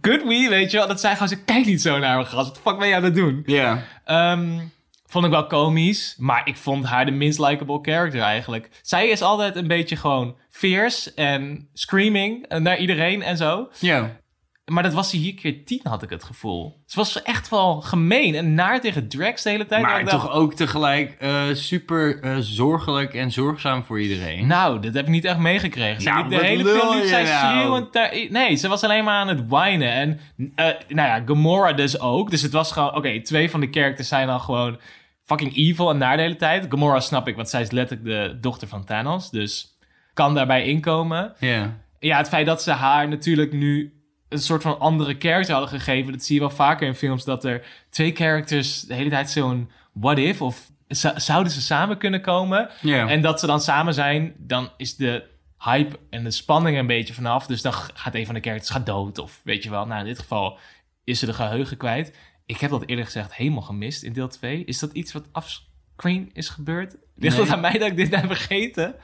[0.00, 0.46] Could we?
[0.48, 0.86] Weet je wel?
[0.86, 2.46] Dat zij gewoon ze kijk niet zo naar me, gast.
[2.46, 3.42] Wat de fuck ben je aan het doen?
[3.46, 3.84] Ja.
[4.04, 4.58] Ehm,
[5.06, 8.68] vond ik wel komisch, maar ik vond haar de minst likable character eigenlijk.
[8.82, 13.68] Zij is altijd een beetje gewoon fierce en screaming naar iedereen en zo.
[13.78, 14.20] Ja.
[14.68, 16.82] Maar dat was hij hier keer tien, had ik het gevoel.
[16.86, 19.82] Ze was echt wel gemeen en naar tegen Drax de hele tijd.
[19.82, 24.46] Maar dacht, toch ook tegelijk eh, super eh, zorgelijk en zorgzaam voor iedereen.
[24.46, 26.02] Nou, dat heb ik niet echt meegekregen.
[26.02, 27.36] Ze Nou, de hele film liep zij nou?
[27.36, 29.92] schreeuwend Nee, ze was alleen maar aan het whinen.
[29.92, 30.20] En
[30.54, 32.30] eh, nou ja, Gamora dus ook.
[32.30, 32.94] Dus het was gewoon...
[32.94, 34.78] Oké, twee van de characters zijn dan gewoon
[35.24, 36.66] fucking evil en naar de hele tijd.
[36.68, 39.30] Gamora snap ik, want zij is letterlijk de dochter van Thanos.
[39.30, 39.78] Dus
[40.14, 41.34] kan daarbij inkomen.
[41.38, 41.76] Ja.
[41.98, 43.97] Ja, het feit dat ze haar natuurlijk nu
[44.28, 46.12] een soort van andere character hadden gegeven...
[46.12, 49.70] dat zie je wel vaker in films, dat er twee characters de hele tijd zo'n
[49.92, 50.42] what if...
[50.42, 52.70] of zou- zouden ze samen kunnen komen...
[53.08, 55.24] En dat ze dan samen zijn, dan is de
[55.58, 57.46] hype en de spanning een beetje vanaf.
[57.46, 59.18] Dus dan gaat een van de characters gaat dood.
[59.18, 60.58] Of weet je wel, nou in dit geval
[61.04, 62.16] is ze de geheugen kwijt.
[62.46, 64.64] Ik heb dat eerlijk gezegd helemaal gemist in deel 2.
[64.64, 66.96] Is dat iets wat offscreen is gebeurd?
[67.16, 67.44] Ligt Nee.
[67.46, 68.94] dat aan mij dat ik dit heb vergeten?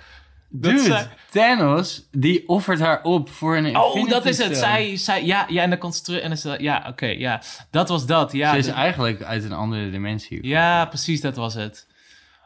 [0.57, 4.57] Dude, zij- Thanos, die offert haar op voor een Oh, Infinity dat is het.
[4.57, 4.73] Stone.
[4.73, 7.43] Zij, zij, ja, ja, en dan komt ze terug en dan dat, ja, oké, ja.
[7.71, 8.51] Dat was dat, ja.
[8.53, 10.47] Ze is eigenlijk uit een andere dimensie.
[10.47, 11.87] ja, precies, dat was het.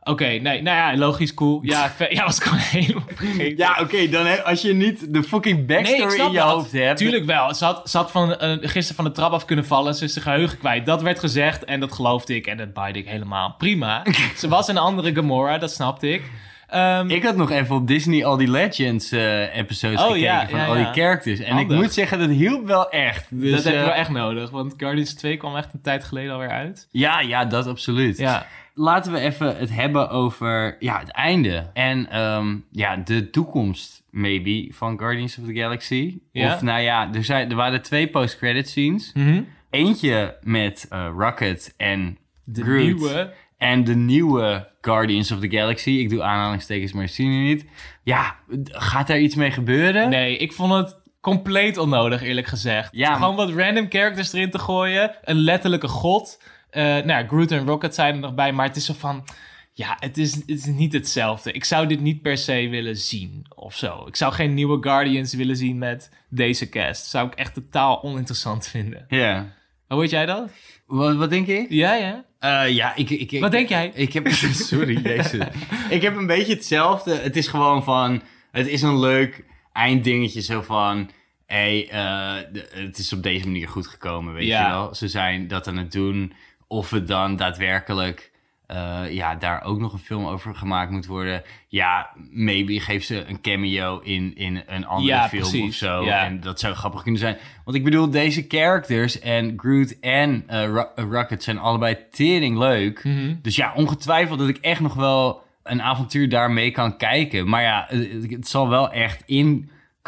[0.02, 1.58] Oké, nee, nou ja, logisch, cool.
[1.62, 3.56] Ja, ja was gewoon helemaal vergeten.
[3.56, 6.98] Ja, oké, dan he- als je niet de fucking backstory in je hoofd hebt.
[6.98, 7.54] Tuurlijk wel.
[7.54, 9.94] Ze had, ze had van, eh, gisteren van de trap af kunnen vallen.
[9.94, 10.86] Ze is de geheugen kwijt.
[10.86, 12.46] Dat werd gezegd en dat geloofde ik.
[12.46, 13.54] En dat baaide ik helemaal.
[13.58, 14.02] Prima.
[14.36, 16.22] ze was een andere Gamora, dat snapte ik.
[16.68, 20.48] Ehm, Ik had nog even op Disney al die Legends eh, episodes Oh, gekeken ja,
[20.48, 21.40] van ja, al die characters.
[21.40, 21.76] En Handig.
[21.76, 23.26] ik moet zeggen, dat hielp wel echt.
[23.30, 24.50] Dus, dat heb je eh, wel echt nodig.
[24.50, 26.88] Want Guardians 2 kwam echt een tijd geleden alweer uit.
[26.90, 28.18] Ja, ja, dat absoluut.
[28.18, 28.46] Ja.
[28.74, 31.70] Laten we even het hebben over ja, het einde.
[31.72, 36.18] En ehm, ja, de toekomst, maybe, van Guardians of the Galaxy.
[36.32, 36.54] Ja.
[36.54, 39.10] Of nou ja, er, zijn, er waren twee post-credit scenes.
[39.14, 39.42] Mhm.
[39.70, 42.82] Eentje met eh, Rocket en De Groot.
[42.82, 43.32] nieuwe.
[43.58, 45.90] En de nieuwe Guardians of the Galaxy.
[45.90, 47.66] Ik doe aanhalingstekens, maar zie je niet.
[48.02, 50.10] Ja, gaat daar iets mee gebeuren?
[50.10, 52.88] Nee, ik vond het compleet onnodig, eerlijk gezegd.
[52.92, 53.14] Ja.
[53.14, 55.14] Gewoon wat random characters erin te gooien.
[55.22, 56.42] Een letterlijke god.
[56.70, 58.52] Eh nou ja, Groot en Rocket zijn er nog bij.
[58.52, 59.24] Maar het is zo van...
[59.72, 61.52] Ja, het is, het is niet hetzelfde.
[61.52, 64.06] Ik zou dit niet per se willen zien of zo.
[64.06, 67.06] Ik zou geen nieuwe Guardians willen zien met deze cast.
[67.06, 69.04] Zou ik echt totaal oninteressant vinden.
[69.08, 69.52] Ja.
[69.88, 70.50] Hoe weet jij dat?
[70.86, 71.66] Wat, wat denk je?
[71.68, 72.24] Ja, ja.
[72.38, 73.90] Eh, ja, ik, ik, ik- Wat denk jij?
[73.94, 74.28] Ik heb,
[74.68, 75.46] sorry, jezus.
[75.90, 77.14] ik heb een beetje hetzelfde.
[77.16, 78.22] Het is gewoon van,
[78.52, 81.10] het is een leuk einddingetje zo van,
[81.46, 84.64] hey, eh, de- het is op deze manier goed gekomen, weet Ja.
[84.66, 84.94] je wel.
[84.94, 86.32] Ze zijn dat aan het doen.
[86.66, 88.30] Of het dan daadwerkelijk,
[88.68, 91.42] eh, ja, daar ook nog een film over gemaakt moet worden.
[91.68, 96.04] Ja, maybe geeft ze een cameo in, in een andere Ja, film of zo.
[96.04, 96.24] Ja.
[96.24, 97.36] En dat zou grappig kunnen zijn.
[97.64, 103.04] Want ik bedoel, deze characters en Groot en Ro- eh, Rocket zijn allebei tering leuk.
[103.04, 103.34] Mhm.
[103.42, 107.48] Dus ja, ongetwijfeld dat ik echt nog wel een avontuur daarmee kan kijken.
[107.48, 109.22] Maar ja, het, het zal wel echt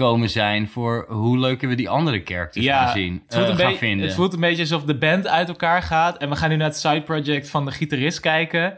[0.00, 3.22] inkomen zijn voor hoe leuk we die andere characters gaan zien.
[3.26, 4.06] Het voelt, eh, een gaan beetje- vinden.
[4.06, 6.16] het voelt een beetje alsof de band uit elkaar gaat.
[6.18, 8.74] En we gaan nu naar het side project van de gitarist kijken.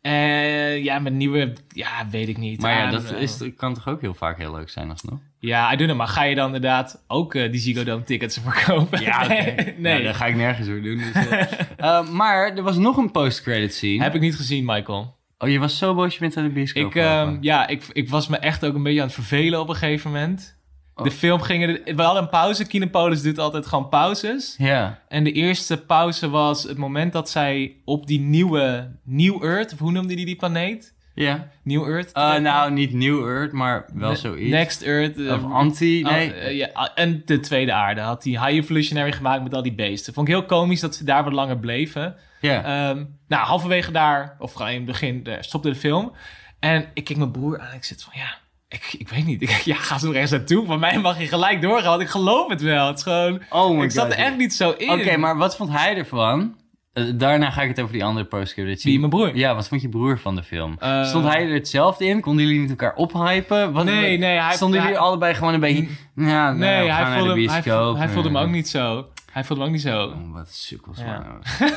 [0.00, 1.52] En ja, met nieuwe...
[1.68, 2.60] Ja, weet ik niet.
[2.60, 5.18] maar ja, Ah, dat eh, is, kan toch ook heel vaak heel leuk zijn alsnog?
[5.38, 5.96] Ja, I don't know.
[5.96, 9.00] Maar ga je dan inderdaad ook die Ziggo Dome tickets verkopen?
[9.00, 9.74] Ja, nee.
[9.76, 10.98] Nou, dat ga ik nergens voor doen.
[11.12, 14.02] Dus, maar er was nog een post-credit scene.
[14.02, 15.16] Heb ik niet gezien, Michael.
[15.38, 18.08] Oh, je was zo boos je bent aan de bioscoop Ik, ehm, ja, ik, ik
[18.08, 20.57] was me echt ook een beetje aan het vervelen op een gegeven moment.
[20.98, 21.04] Oh.
[21.04, 21.62] De film ging...
[21.62, 22.66] er- We hadden een pauze.
[22.66, 24.54] Kinopolis doet altijd gewoon pauzes.
[24.58, 24.98] Ja.
[25.08, 29.78] En de eerste pauze was het moment dat zij op die nieuwe New Earth, of
[29.78, 30.96] hoe noemde die die planeet?
[31.14, 31.48] Ja.
[31.62, 32.12] New Earth?
[32.12, 34.50] Eh, nou, niet New Earth, maar wel Ne- zoiets.
[34.50, 35.18] Next Earth.
[35.18, 36.32] eh, Of anti, ah, nee.
[36.32, 39.74] eh, ja, ah, en de tweede aarde had hij High Evolutionary gemaakt met al die
[39.74, 40.14] beesten.
[40.14, 42.14] Vond ik heel komisch dat ze daar wat langer bleven.
[42.40, 42.62] ja.
[42.90, 46.12] Ehm, nou, halverwege daar, of gewoon in het begin, stopte de film.
[46.58, 49.42] En ik keek mijn broer aan en ik zit van, ja, ik, ik weet niet.
[49.48, 50.66] Ik, ja, ga zo ergens naartoe.
[50.66, 52.86] Van mij mag je gelijk doorgaan, want ik geloof het wel.
[52.86, 54.12] Het is gewoon, oh my ik zat God.
[54.14, 54.90] er echt niet zo in.
[54.90, 56.56] Oké, maar wat vond hij ervan?
[56.92, 58.90] Eh, daarna ga ik het over die andere post-credit zien.
[58.90, 59.36] Wie, mijn broer?
[59.36, 60.76] Ja, wat vond je broer van de film?
[60.78, 62.20] Eh, Stond hij er hetzelfde in?
[62.20, 63.72] Konden jullie niet elkaar ophypen?
[63.72, 65.82] Wat, Nee, nee, hij- Stonden jullie hij- allebei gewoon een beetje...
[66.14, 68.68] Ja, nou, Nee, hij voelde, de hem, hij, voelde, hij voelde me Eh, ook niet
[68.68, 69.08] zo.
[69.32, 70.02] Hij voelde me ook niet zo.
[70.04, 70.98] Oh, wat sukkels.
[70.98, 71.26] Ja.
[71.28, 71.70] man.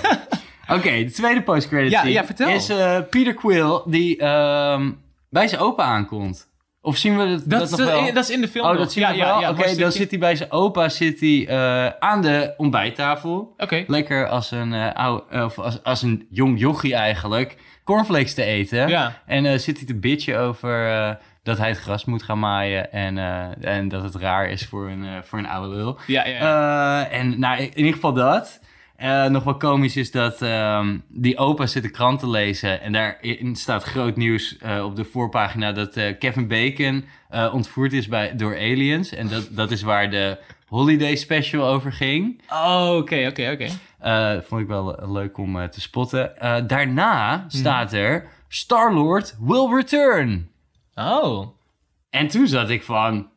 [0.78, 2.50] Oké, de tweede post-credit Ja, ja, vertel.
[2.50, 4.92] is eh, Peter Quill die ehm,
[5.30, 6.50] bij zijn opa aankomt.
[6.84, 8.08] Of zien we dat, Dat, dat is, nog wel?
[8.08, 8.80] in, dat is in de film Oh, nog.
[8.80, 9.34] dat zien we ja, wel?
[9.36, 13.54] Ja, ja, Oké, dan zit hij bij zijn opa zit hij, eh, aan de ontbijttafel.
[13.58, 13.84] Oké.
[13.88, 17.58] Lekker als een, eh, of als, als een jong jochie eigenlijk.
[17.84, 18.88] Cornflakes te eten.
[18.88, 19.22] Ja.
[19.26, 22.92] En zit hij te bitchen over dat hij het gras moet gaan maaien.
[22.92, 23.18] En,
[23.62, 26.00] en dat het raar is voor een, voor een oude lul.
[26.08, 27.08] Ja, ja, ja.
[27.10, 28.60] En nou, in ieder geval dat.
[29.02, 32.82] Eh, nog wel komisch is dat ehm, die opa zit de krant te lezen.
[32.82, 37.06] En daarin staat groot nieuws eh, op de voorpagina dat eh, Kevin Bacon
[37.52, 39.10] ontvoerd is bij, door aliens.
[39.14, 40.38] En dat, dat is waar de
[40.68, 42.42] Holiday Special over ging.
[42.50, 43.68] Oh, oké, oké, oké.
[44.48, 46.34] Vond ik wel leuk om te spotten.
[46.68, 47.50] Daarna Mhm.
[47.50, 50.52] staat er Star-Lord will return.
[50.96, 51.48] Oh.
[52.10, 53.30] En toen zat ik van,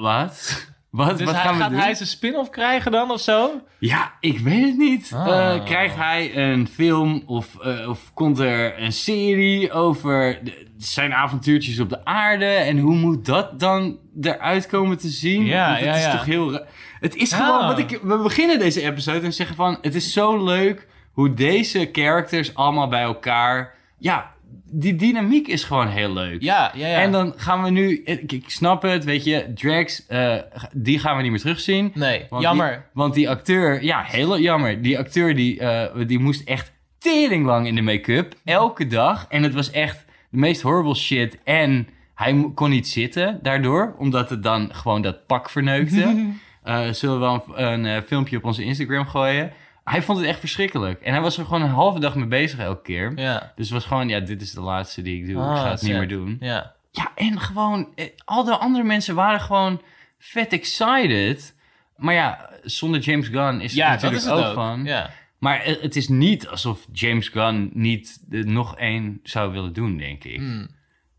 [0.00, 0.66] wat?
[0.94, 1.78] Wat, Dus wat hij, gaan we gaat doen?
[1.80, 3.50] hij zijn spin-off krijgen dan of zo?
[3.78, 5.12] Ja, ik weet het niet.
[5.14, 5.54] Ah.
[5.54, 11.14] Eh, krijgt hij een film of, eh, of komt er een serie over de- zijn
[11.14, 12.44] avontuurtjes op de aarde?
[12.44, 15.44] En hoe moet dat dan eruit komen te zien?
[15.44, 16.10] Ja, Want het ja, is ja.
[16.16, 16.60] toch heel...
[17.00, 17.38] Het is Ah.
[17.46, 17.98] gewoon wat ik...
[18.02, 19.78] We beginnen deze episode en zeggen van...
[19.82, 23.74] Het is zo leuk hoe deze characters allemaal bij elkaar...
[23.98, 24.33] Ja,
[24.76, 26.42] die dynamiek is gewoon heel leuk.
[26.42, 27.00] Ja, ja, ja.
[27.00, 28.02] En dan gaan we nu...
[28.04, 29.52] Ik, ik snap het, weet je.
[29.54, 30.36] Drax, eh,
[30.72, 31.92] die gaan we niet meer terugzien.
[31.94, 32.70] Nee, Want jammer.
[32.70, 34.82] Die, want die acteur, ja, heel jammer.
[34.82, 38.34] Die acteur die, eh, die moest echt tering lang in de make-up.
[38.44, 39.26] Elke dag.
[39.28, 41.38] En het was echt de meest horrible shit.
[41.44, 43.94] En hij kon niet zitten daardoor.
[43.98, 46.14] Omdat het dan gewoon dat pak verneukte.
[46.64, 49.52] Eh, zullen we wel een, een eh, filmpje op onze Instagram gooien.
[49.84, 51.00] Hij vond het echt verschrikkelijk.
[51.00, 53.12] En hij was er gewoon een halve dag mee bezig elke keer.
[53.16, 53.52] Ja.
[53.56, 55.42] Dus het was gewoon, ja, dit is de laatste die ik doe.
[55.42, 56.36] ik Ah, ga het niet meer doen.
[56.40, 56.72] Ja.
[56.90, 59.82] Ja, en gewoon, eh, al de andere mensen waren gewoon
[60.18, 61.54] vet excited.
[61.96, 64.54] Maar ja, zonder James Gunn is Ja, dat natuurlijk is het ook, ook.
[64.54, 64.84] van.
[64.84, 65.10] Ja.
[65.38, 69.96] Maar eh, het is niet alsof James Gunn niet er nog één zou willen doen,
[69.96, 70.36] denk ik.
[70.38, 70.68] Hmm.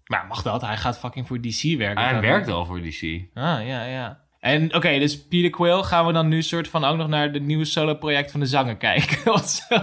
[0.05, 0.61] Maar mag dat?
[0.61, 2.03] Hij gaat fucking voor DC werken.
[2.03, 2.21] Hij dan.
[2.21, 3.01] werkt al voor DC.
[3.33, 4.23] Ah, ja, ja.
[4.45, 7.39] En oké, dus Peter Quill gaan we dan nu soort van ook nog naar de
[7.39, 9.77] nieuwe solo-project van de zanger kijken of zo.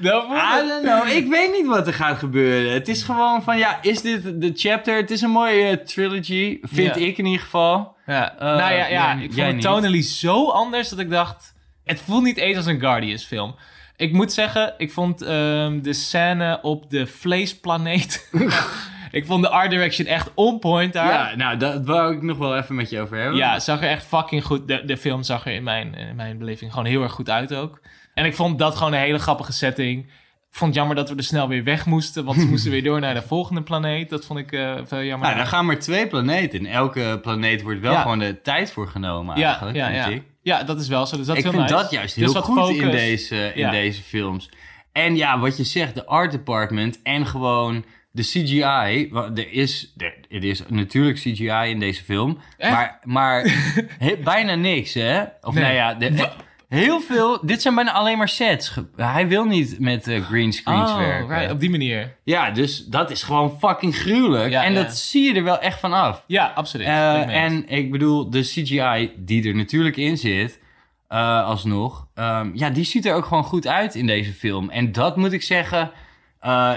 [0.00, 1.08] Dat I don't know.
[1.08, 2.72] Ik weet niet wat er gaat gebeuren.
[2.72, 4.96] Het is gewoon van, ja, is dit de chapter?
[4.96, 7.06] Het is een mooie eh, trilogy, vind Ja.
[7.06, 7.96] ik in ieder geval.
[8.06, 9.62] Ja, Eh, nou ja, ja ik vond het niet.
[9.62, 11.54] tonally zo anders dat ik dacht...
[11.84, 13.54] Het voelt niet eens als een Guardians film.
[13.96, 18.28] Ik moet zeggen, ik vond ehm, de scène op de vleesplaneet...
[19.10, 21.12] ik vond de art direction echt on point daar.
[21.30, 23.36] Ja, nou, dat wou ik nog wel even met je over hebben.
[23.36, 24.68] Ja, het zag er echt fucking goed.
[24.68, 27.54] De, de film zag er in mijn, in mijn beleving gewoon heel erg goed uit
[27.54, 27.80] ook.
[28.14, 30.04] En ik vond dat gewoon een hele grappige setting.
[30.50, 32.82] Ik vond het jammer dat we er snel weer weg moesten, want ze moesten weer
[32.82, 34.10] door naar de volgende planeet.
[34.10, 35.26] Dat vond ik eh, veel jammer.
[35.26, 36.58] Nou, dan gaan maar twee planeten.
[36.58, 38.00] En elke planeet wordt wel Ja.
[38.02, 40.06] gewoon de tijd voor genomen ja, eigenlijk, ja, ja.
[40.06, 40.22] ik.
[40.42, 41.16] ja, dat is wel zo.
[41.16, 41.72] Dus dat ik vind nice.
[41.74, 42.76] dat juist Dus heel wat goed focus.
[42.78, 43.70] in, deze, in Ja.
[43.70, 44.50] deze films.
[44.92, 47.84] En ja, wat je zegt, de art department en gewoon
[48.18, 49.10] de CGI.
[49.34, 49.92] Er is,
[50.28, 52.38] er, is natuurlijk CGI in deze film.
[52.56, 52.72] Echt?
[52.72, 53.42] Maar, maar
[54.04, 55.22] he- bijna niks, hè?
[55.42, 55.62] Of Nee.
[55.62, 56.28] nou ja, de-
[56.68, 57.46] heel veel.
[57.46, 58.74] Dit zijn bijna alleen maar sets.
[58.96, 61.28] Hij wil niet met eh, green screens Oh, werken.
[61.36, 62.16] right, op die manier.
[62.24, 64.50] Ja, dus dat is gewoon fucking gruwelijk.
[64.50, 64.82] Ja, en ja.
[64.82, 66.24] dat zie je er wel echt van af.
[66.26, 66.86] Ja, absoluut.
[66.86, 70.60] Eh, en ik bedoel, de CGI die er natuurlijk in zit,
[71.08, 74.70] eh, alsnog, ehm, ja, die ziet er ook gewoon goed uit in deze film.
[74.70, 75.90] En dat moet ik zeggen,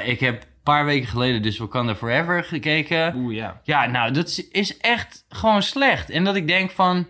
[0.06, 3.16] ik heb paar weken geleden dus Wakanda Forever gekeken.
[3.16, 3.62] Oeh, ja.
[3.64, 6.10] Ja, nou, dat is- echt gewoon slecht.
[6.10, 7.08] En dat ik denk van,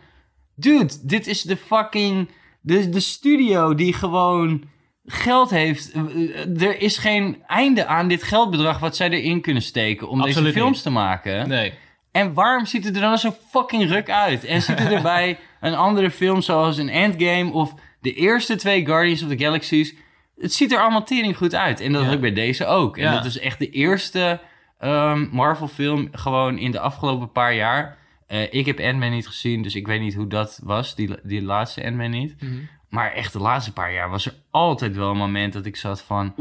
[0.55, 2.29] dude, dit is de fucking,
[2.61, 4.63] de, de studio die gewoon
[5.05, 5.91] geld heeft.
[5.91, 10.21] Eh, eh, Er is geen einde aan dit geldbedrag wat zij erin kunnen steken om
[10.21, 10.83] Absoluut deze films niet.
[10.83, 11.47] te maken.
[11.47, 11.73] Nee.
[12.11, 14.43] En waarom ziet het er dan zo fucking ruk uit?
[14.45, 18.85] En ziet het er bij een andere film zoals een Endgame of de eerste twee
[18.85, 19.93] Guardians of the Galaxies...
[20.41, 21.79] Het ziet er allemaal tering goed uit.
[21.79, 22.05] En dat Ja.
[22.07, 22.97] had ik bij deze ook.
[22.97, 23.13] En Ja.
[23.13, 24.39] dat is echt de eerste
[24.79, 27.97] ehm, Marvel film gewoon in de afgelopen paar jaar.
[28.27, 31.41] Eh, ik heb Ant-Man niet gezien, dus ik weet niet hoe dat was, die, die
[31.41, 32.35] laatste Ant-Man niet.
[32.41, 32.51] Mhm.
[32.89, 36.01] Maar echt de laatste paar jaar was er altijd wel een moment dat ik zat
[36.01, 36.33] van...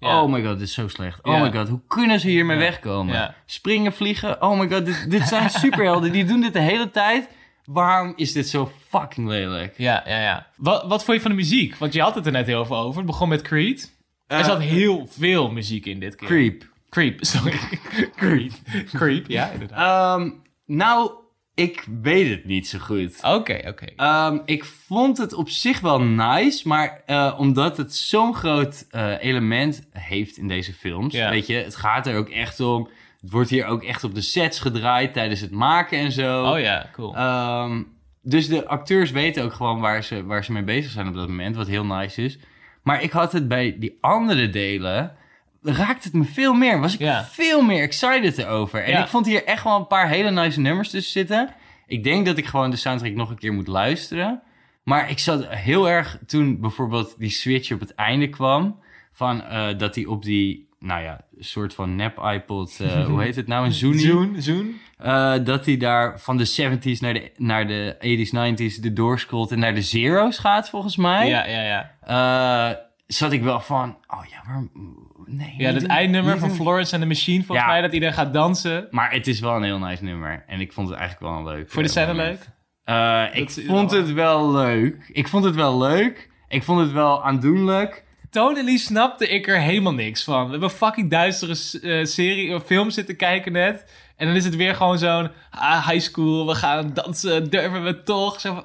[0.00, 0.22] Ja.
[0.22, 1.22] Oh my god, dit is zo slecht.
[1.22, 3.34] Oh my god, hoe kunnen ze hiermee wegkomen?
[3.46, 4.42] Springen, vliegen.
[4.42, 6.12] Oh my god, dit, dit zijn superhelden.
[6.12, 7.28] Die doen dit de hele tijd.
[7.64, 9.74] Waarom is dit zo fucking lelijk?
[9.76, 10.46] Ja, ja, ja.
[10.56, 11.76] Wat, wat vond je van de muziek?
[11.76, 12.96] Want je had het er net heel veel over.
[12.96, 13.96] Het begon met Creed.
[14.26, 16.28] er Eh, zat heel veel muziek in dit keer.
[16.28, 16.72] Creep.
[16.88, 17.58] Creep, sorry.
[18.16, 18.52] Creep.
[18.92, 20.20] Creep, ja, inderdaad.
[20.20, 20.30] Ehm,
[20.66, 21.10] nou,
[21.54, 23.18] ik weet het niet zo goed.
[23.22, 23.84] Oké, oké.
[23.96, 29.12] Ehm, ik vond het op zich wel nice, maar eh, omdat het zo'n groot eh,
[29.20, 32.88] element heeft in deze films, weet je, het gaat er ook echt om.
[33.24, 36.44] Het wordt hier ook echt op de sets gedraaid tijdens het maken en zo.
[36.52, 37.16] Oh ja, cool.
[37.16, 37.82] Ehm,
[38.22, 41.28] dus de acteurs weten ook gewoon waar ze, waar ze mee bezig zijn op dat
[41.28, 42.38] moment, wat heel nice is.
[42.82, 45.16] Maar ik had het bij die andere delen,
[45.62, 46.80] raakte het me veel meer.
[46.80, 47.24] Was ik Ja.
[47.24, 48.84] veel meer excited erover.
[48.84, 49.02] En Ja.
[49.02, 51.54] ik vond hier echt wel een paar hele nice nummers tussen zitten.
[51.86, 54.42] Ik denk dat ik gewoon de soundtrack nog een keer moet luisteren.
[54.82, 58.80] Maar ik zat heel erg toen bijvoorbeeld die switch op het einde kwam.
[59.12, 63.36] Van eh, dat hij op die, nou ja, soort van nep iPod, eh, hoe heet
[63.36, 63.64] het nou?
[63.66, 63.98] Een Zoonie.
[64.00, 64.80] Zoen, zoen.
[64.98, 69.52] Eh, dat hij daar van de 70s naar de, naar de 80s, 90s de doorscrollt
[69.52, 71.28] en naar de zeros gaat, volgens mij.
[71.28, 71.90] Ja, ja, ja.
[72.70, 74.70] Eh, zat ik wel van, oh ja, waarom...
[75.26, 75.54] Nee.
[75.58, 76.56] Ja, doen, eindnummer van doen.
[76.56, 77.72] Florence and the Machine, volgens Ja.
[77.72, 78.86] mij, dat iedereen gaat dansen.
[78.90, 80.44] Maar het is wel een heel nice nummer.
[80.46, 81.70] En ik vond het eigenlijk wel een leuk.
[81.70, 82.38] Voor de scène leuk?
[83.32, 85.10] Ik Dat vond het wel leuk.
[85.12, 86.30] Ik vond het wel leuk.
[86.48, 88.04] Ik vond het wel aandoenlijk.
[88.34, 90.44] Tonally snapte ik er helemaal niks van.
[90.44, 93.90] We hebben een fucking duistere eh, serie of film zitten kijken net.
[94.16, 98.02] En dan is het weer gewoon zo'n ah, high school, we gaan dansen, durven we
[98.02, 98.40] toch?
[98.40, 98.64] Zo van,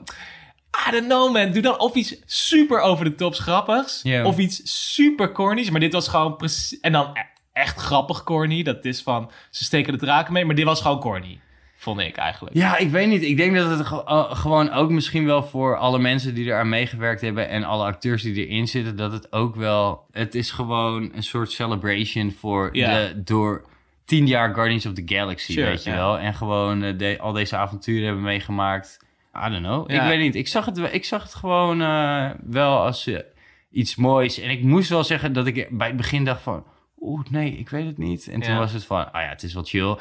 [0.88, 4.02] I don't know man, doe dan of iets super over de top grappigs.
[4.24, 4.62] Of iets
[4.94, 5.70] super cornies.
[5.70, 6.80] Maar dit was gewoon precies...
[6.80, 8.64] En dan e- echt grappig corny.
[8.64, 10.46] Dat is van, ze steken de draken mee.
[10.46, 11.40] Maar dit was gewoon corny.
[11.82, 12.56] Vond ik eigenlijk.
[12.56, 13.22] Ja, ik weet niet.
[13.24, 16.70] Ik denk dat het ge- eh, gewoon ook misschien wel voor alle mensen die eraan
[16.70, 20.06] meegewerkt hebben en alle acteurs die erin zitten, dat het ook wel.
[20.12, 22.92] Het is gewoon een soort celebration voor Ja.
[22.94, 23.66] de door
[24.06, 25.96] tien jaar Guardians of the Galaxy, Sure, weet je ja.
[25.96, 26.20] wel.
[26.20, 29.00] En gewoon eh, de, al deze avonturen hebben meegemaakt.
[29.46, 29.90] I don't know.
[29.92, 30.02] Ja.
[30.02, 30.36] Ik weet niet.
[30.36, 33.10] Ik zag het, ik zag het gewoon eh, wel als
[33.72, 34.40] iets moois.
[34.40, 36.64] En ik moest wel zeggen dat ik bij het begin dacht van,
[37.00, 38.28] oeh, nee, ik weet het niet.
[38.28, 39.96] En toen was het van, ah ja, het is wel chill.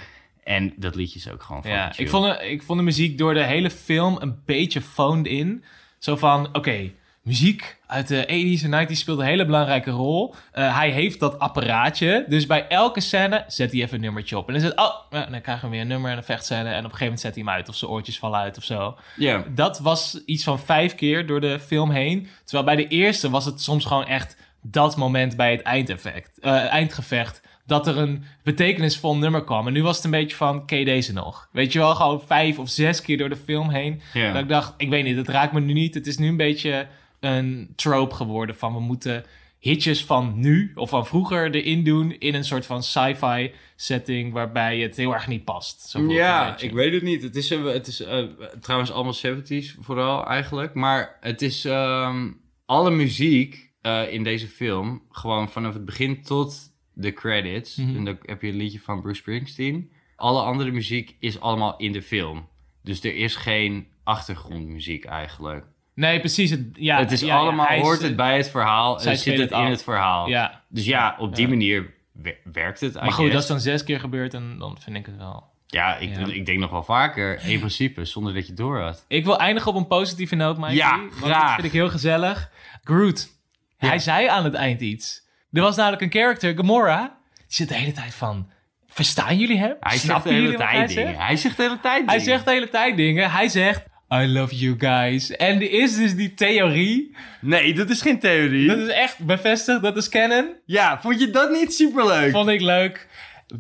[0.49, 3.19] En dat liedje is ook gewoon van Ja, ik vond, de, ik vond de muziek
[3.19, 5.65] door de hele film een beetje phoned in.
[5.99, 6.91] Zo van, oké,
[7.23, 10.35] muziek uit de 80s en 90s speelt een hele belangrijke rol.
[10.53, 12.25] Eh, hij heeft dat apparaatje.
[12.29, 14.47] Dus bij elke scène zet hij even een nummertje op.
[14.47, 16.69] En dan is het, oh, dan krijgen we weer een nummer en een vechtscène.
[16.69, 18.65] En op een gegeven moment zet hij hem uit of zijn oortjes vallen uit of
[18.65, 18.99] zo.
[19.17, 19.45] Ja.
[19.55, 22.29] Dat was iets van vijf keer door de film heen.
[22.45, 26.53] Terwijl bij de eerste was het soms gewoon echt dat moment bij het eindeffect, eh,
[26.53, 27.43] eindgevecht.
[27.69, 29.67] Dat er een betekenisvol nummer kwam.
[29.67, 31.49] En nu was het een beetje van, ken je deze nog?
[31.53, 34.01] Weet je wel, gewoon vijf of zes keer door de film heen.
[34.33, 35.95] Dat ik dacht, ik weet niet, het raakt me nu niet.
[35.95, 36.87] Het is nu een beetje
[37.21, 39.25] een trope geworden van we moeten
[39.59, 44.79] hitjes van nu of van vroeger erin doen in een soort van sci-fi setting waarbij
[44.79, 45.89] het heel erg niet past.
[45.89, 47.23] Zo Ja, ik weet het niet.
[47.23, 48.25] Het is, het is eh,
[48.61, 50.75] trouwens allemaal 70s vooral eigenlijk.
[50.75, 52.31] Maar het is ehm,
[52.67, 57.77] alle muziek eh, in deze film, gewoon vanaf het begin tot de credits.
[57.77, 57.97] Mhm.
[57.97, 59.91] En dan heb je een liedje van Bruce Springsteen.
[60.17, 62.49] Alle andere muziek is allemaal in de film.
[62.83, 65.65] Dus er is geen achtergrondmuziek eigenlijk.
[65.95, 66.51] Nee, precies.
[66.51, 69.01] Het, ja, het is ja, ja, allemaal, is- hoort het bij het verhaal.
[69.03, 69.69] en zit het in af.
[69.69, 70.29] het verhaal.
[70.29, 73.29] Ja, Dus ja, op die manier wer- werkt het maar eigenlijk.
[73.29, 75.45] goed, als het dan zes keer gebeurt, dan, dan vind ik het wel.
[75.67, 76.27] Ja, ik, Ja.
[76.27, 77.45] ik denk nog wel vaker.
[77.45, 79.05] In principe, zonder dat je het door had.
[79.09, 80.75] Ik wil eindigen op een positieve noot, Mikey.
[80.75, 81.33] Ja, want.
[81.35, 82.51] Dat vind ik heel gezellig.
[82.85, 83.29] Groot.
[83.77, 85.27] Hij zei aan het eind iets.
[85.53, 87.17] Er was namelijk een character, Gamora.
[87.35, 88.51] Die zit de hele tijd van...
[88.91, 89.77] Verstaan jullie hem?
[89.81, 91.05] Hij zegt de hele tijd hij dingen.
[91.15, 91.19] zegt?
[91.27, 92.21] Hij zegt de hele tijd Hij dingen.
[92.33, 93.31] zegt de hele tijd dingen.
[93.31, 93.83] Hij zegt...
[94.15, 95.31] I love you guys.
[95.37, 97.17] En er is dus die theorie.
[97.41, 98.67] Nee, dat is geen theorie.
[98.67, 99.83] Dat is echt bevestigd.
[99.83, 100.47] Dat is canon.
[100.65, 102.31] Ja, vond je dat niet superleuk?
[102.31, 103.07] Vond ik leuk.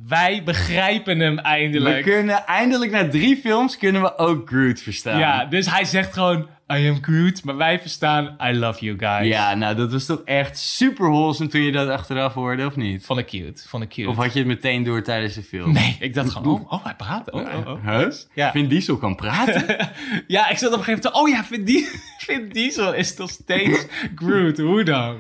[0.09, 2.03] Wij begrijpen hem We eindelijk.
[2.05, 5.19] kunnen eindelijk na drie films kunnen we ook Groot verstaan.
[5.19, 6.49] Ja, dus hij zegt gewoon...
[6.73, 7.45] I am Groot.
[7.45, 8.37] Maar wij verstaan...
[8.43, 9.27] I love you guys.
[9.29, 13.05] Ja, nou dat was toch echt super wholesome toen je dat achteraf hoorde, of niet?
[13.07, 13.69] Vond ik cute.
[13.69, 14.09] Vond ik cute.
[14.09, 15.73] Of had je het meteen door tijdens de film?
[15.73, 17.31] Nee, ik dacht gewoon, oh, oh hij praat.
[17.31, 17.85] Oh, oh, oh.
[17.85, 18.11] Huh?
[18.35, 18.51] Ja.
[18.51, 19.65] Vin Diesel kan praten?
[20.27, 21.89] Ja, ik zat op een gegeven moment, oh ja, Vin, Die-
[22.27, 24.59] Vin Diesel is nog steeds Groot.
[24.59, 25.17] Hoe dan?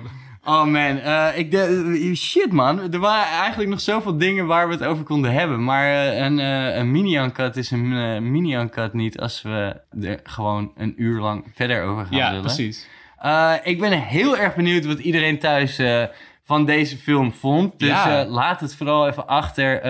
[0.48, 2.92] Oh man, eh, ik de, shit man.
[2.92, 5.64] Er waren eigenlijk nog zoveel dingen waar we het over konden hebben.
[5.64, 10.94] Maar eh, een, eh, een mini-uncut is een mini-uncut niet als we er gewoon een
[10.96, 12.42] uur lang verder over gaan Ja, lullen.
[12.42, 12.88] precies.
[13.62, 15.80] Ik ben heel erg benieuwd wat iedereen thuis
[16.44, 17.78] van deze film vond.
[17.78, 18.24] Dus Ja.
[18.24, 19.82] laat het vooral even achter.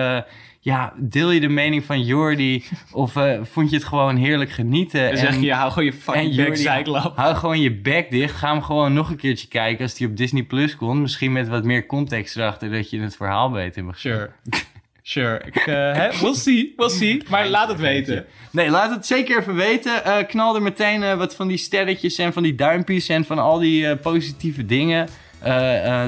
[0.61, 2.63] Ja, deel je de mening van Jordi?
[2.91, 5.07] of eh, vond je het gewoon heerlijk genieten?
[5.07, 7.17] Dan zeg je, hou gewoon je fucking bek zeiklap.
[7.17, 8.35] Hou gewoon je bek dicht.
[8.35, 11.01] Ga hem gewoon nog een keertje kijken als die op Disney Plus komt.
[11.01, 14.31] Misschien met wat meer context erachter, dat je het verhaal beter begrijpt.
[14.49, 14.67] Sure.
[15.01, 15.41] Sure.
[15.45, 16.11] Ik, eh?
[16.21, 17.23] We'll see, we'll see.
[17.29, 18.25] Maar laat het weten.
[18.51, 20.05] Nee, laat het zeker even weten.
[20.05, 23.59] Eh, knal er meteen wat van die sterretjes en van die duimpjes en van al
[23.59, 25.09] die positieve dingen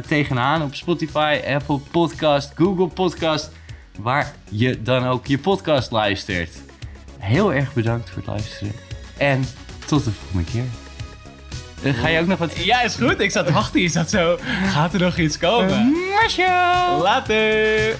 [0.08, 3.52] tegenaan op Spotify, Apple Podcast, Google Podcast,
[3.98, 6.62] waar je dan ook je podcast luistert.
[7.18, 8.74] Heel erg bedankt voor het luisteren
[9.18, 9.46] en
[9.86, 10.64] tot de volgende keer.
[11.84, 12.58] Eh, ga je ook nog wat...
[12.58, 13.20] Ja, is goed.
[13.20, 13.82] Ik zat te wachten.
[13.82, 15.96] Je zat zo, gaat er nog iets komen?
[16.14, 17.02] Marshall!
[17.02, 17.96] Later.